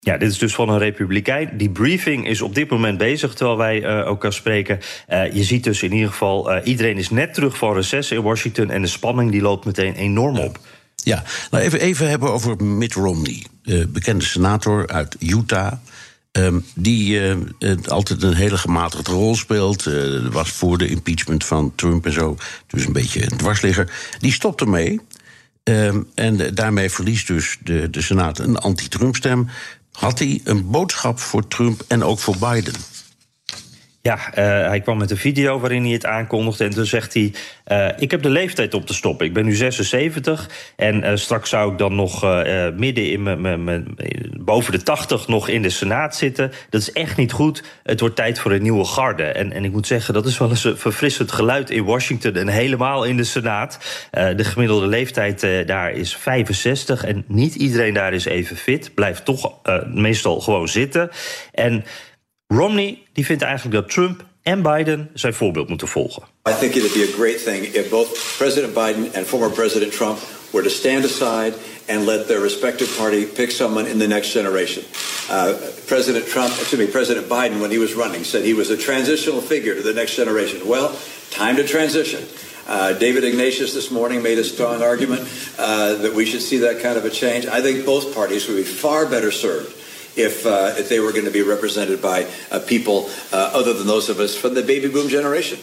[0.03, 1.51] Ja, dit is dus van een republikein.
[1.57, 4.79] Die briefing is op dit moment bezig, terwijl wij uh, ook kan spreken.
[5.09, 8.23] Uh, je ziet dus in ieder geval, uh, iedereen is net terug van reces in
[8.23, 8.71] Washington...
[8.71, 10.59] en de spanning die loopt meteen enorm op.
[11.03, 13.47] Ja, nou even, even hebben over Mitt Romney.
[13.89, 15.73] bekende senator uit Utah...
[16.33, 17.37] Um, die uh,
[17.87, 19.87] altijd een hele gematigde rol speelt.
[19.87, 22.37] Uh, was voor de impeachment van Trump en zo.
[22.67, 23.93] Dus een beetje een dwarsligger.
[24.19, 25.01] Die stopt ermee.
[25.65, 29.49] Um, en daarmee verliest dus de, de Senaat een anti-Trump-stem.
[29.93, 32.75] Had hij een boodschap voor Trump en ook voor Biden?
[34.03, 34.35] Ja, uh,
[34.69, 36.65] hij kwam met een video waarin hij het aankondigde.
[36.65, 37.33] En toen zegt hij:
[37.69, 39.27] uh, Ik heb de leeftijd op te stoppen.
[39.27, 40.51] Ik ben nu 76.
[40.77, 42.23] En uh, straks zou ik dan nog
[42.77, 43.97] midden in mijn.
[44.39, 46.53] boven de 80 nog in de Senaat zitten.
[46.71, 47.63] Dat is echt niet goed.
[47.83, 49.25] Het wordt tijd voor een nieuwe garde.
[49.25, 52.35] En, en ik moet zeggen, dat is wel eens een verfrissend geluid in Washington.
[52.35, 53.79] En helemaal in de Senaat.
[54.11, 57.05] de gemiddelde leeftijd daar is 65.
[57.05, 58.95] En niet iedereen daar is even fit.
[58.95, 59.53] Blijft toch
[59.87, 61.11] meestal gewoon zitten.
[61.53, 61.85] En.
[62.53, 66.23] Romney die vindt eigenlijk dat Trump en Biden zijn voorbeeld moeten volgen.
[66.49, 69.93] I think it would be a great thing if both President Biden and former President
[69.93, 70.19] Trump
[70.51, 71.55] were to stand aside
[71.89, 74.83] and let their respective party pick someone in the next generation.
[75.31, 75.55] Uh,
[75.87, 79.41] President Trump, excuse me, President Biden, when he was running, said he was a transitional
[79.41, 80.61] figure to the next generation.
[80.67, 80.89] Well,
[81.31, 82.21] time to transition.
[82.67, 85.21] Uh, David Ignatius this morning made a strong argument
[85.59, 87.47] uh, that we should see that kind of a change.
[87.47, 89.80] I think both parties would be far better served
[90.17, 93.87] if, uh, if they were going to be represented by uh, people uh, other than
[93.87, 95.59] those of us from the baby boom generation.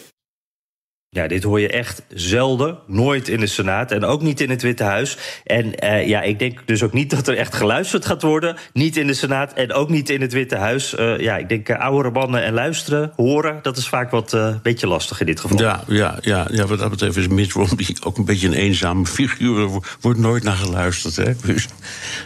[1.10, 2.78] Ja, dit hoor je echt zelden.
[2.88, 5.18] Nooit in de Senaat en ook niet in het Witte Huis.
[5.44, 8.56] En uh, ja, ik denk dus ook niet dat er echt geluisterd gaat worden.
[8.74, 10.96] Niet in de Senaat en ook niet in het Witte Huis.
[11.00, 13.60] Uh, ja, ik denk uh, oudere mannen en luisteren, horen...
[13.62, 15.60] dat is vaak wat een beetje lastig in dit geval.
[15.60, 19.06] Ja, ja, ja, ja wat dat betreft is Mitt Romney ook een beetje een eenzame
[19.06, 19.60] figuur.
[19.60, 21.34] Er wordt nooit naar geluisterd, hè.
[21.46, 21.68] Dus,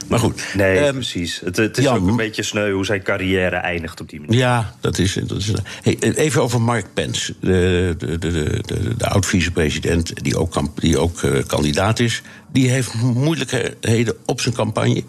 [0.07, 0.45] maar goed.
[0.53, 1.41] Nee, um, precies.
[1.45, 4.38] Het, het is ook een beetje sneu hoe zijn carrière eindigt op die manier.
[4.38, 5.13] Ja, dat is...
[5.13, 5.51] Dat is
[5.82, 8.29] hey, even over Mark Pence, de, de, de,
[8.65, 14.41] de de, de oud-vicepresident, die ook, die ook uh, kandidaat is, die heeft moeilijkheden op
[14.41, 15.03] zijn campagne.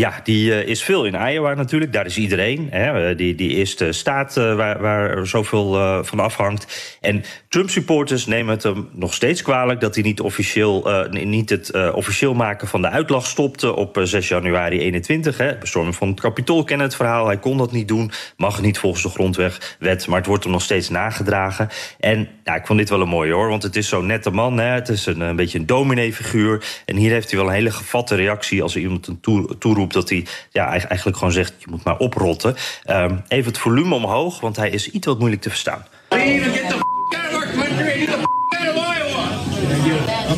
[0.00, 1.92] Ja, die uh, is veel in Iowa natuurlijk.
[1.92, 2.68] Daar is iedereen.
[2.70, 3.14] Hè.
[3.14, 6.96] Die, die is de staat uh, waar, waar zoveel van afhangt.
[7.00, 9.80] En Trump-supporters nemen het hem nog steeds kwalijk...
[9.80, 13.76] dat hij niet, officieel, niet het officieel maken van de uitlag stopte...
[13.76, 15.38] op 6 januari 21.
[15.38, 15.58] Hè.
[15.58, 17.26] Bestorming van het Capitool kennen het verhaal.
[17.26, 18.10] Hij kon dat niet doen.
[18.36, 19.76] Mag niet volgens de grondwet.
[19.80, 21.68] Maar het wordt hem nog steeds nagedragen.
[22.00, 23.48] En ja, ik vond dit wel een mooie hoor.
[23.48, 24.58] Want het is zo'n nette man.
[24.58, 24.68] Hè.
[24.68, 26.64] Het is een, een beetje een dominee-figuur.
[26.84, 28.62] En hier heeft hij wel een hele gevatte reactie...
[28.62, 29.20] als er iemand een
[29.58, 32.56] toeroept dat hij ja, eigenlijk gewoon zegt: je moet maar oprotten.
[32.90, 35.86] Um, even het volume omhoog, want hij is iets wat moeilijk te verstaan.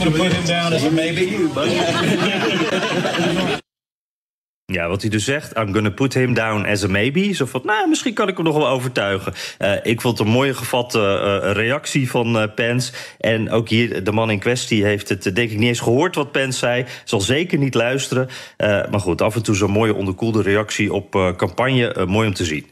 [0.00, 0.72] I'm put him down
[3.52, 3.62] as
[4.72, 7.32] Ja, wat hij dus zegt, I'm gonna put him down as a maybe.
[7.32, 9.34] Zo van, nou, misschien kan ik hem nog wel overtuigen.
[9.58, 12.92] Uh, ik vond het een mooie gevatte uh, reactie van uh, Pence.
[13.18, 16.32] En ook hier, de man in kwestie heeft het denk ik niet eens gehoord wat
[16.32, 16.84] Pence zei.
[17.04, 18.28] Zal zeker niet luisteren.
[18.58, 22.06] maar goed, af en toe zo'n mooie onderkoelde reactie op campagne.
[22.06, 22.66] mooi om te zien.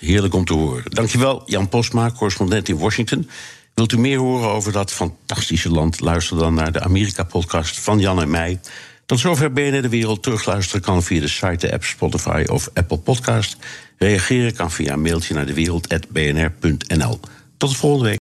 [0.00, 0.82] Heerlijk om te horen.
[0.84, 3.28] Dankjewel, Jan Postma, correspondent in Washington.
[3.74, 6.00] Wilt u meer horen over dat fantastische land?
[6.00, 8.60] Luister dan naar de Amerika-podcast van Jan en mij...
[9.12, 10.22] Tot zover BNR De Wereld.
[10.22, 13.56] Terugluisteren kan via de site, de app Spotify of Apple Podcast.
[13.98, 17.20] Reageren kan via een mailtje naar dewereld.bnr.nl.
[17.56, 18.18] Tot de volgende week.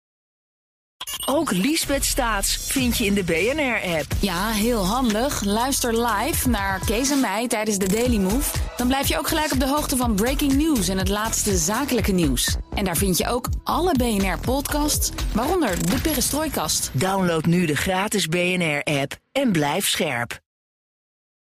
[1.25, 4.05] Ook Liesbeth Staats vind je in de BNR-app.
[4.19, 5.43] Ja, heel handig.
[5.43, 8.57] Luister live naar Kees en mij tijdens de Daily Move.
[8.77, 12.11] Dan blijf je ook gelijk op de hoogte van breaking news en het laatste zakelijke
[12.11, 12.55] nieuws.
[12.75, 16.91] En daar vind je ook alle BNR-podcasts, waaronder de Perestrooikast.
[16.93, 20.45] Download nu de gratis BNR-app en blijf scherp.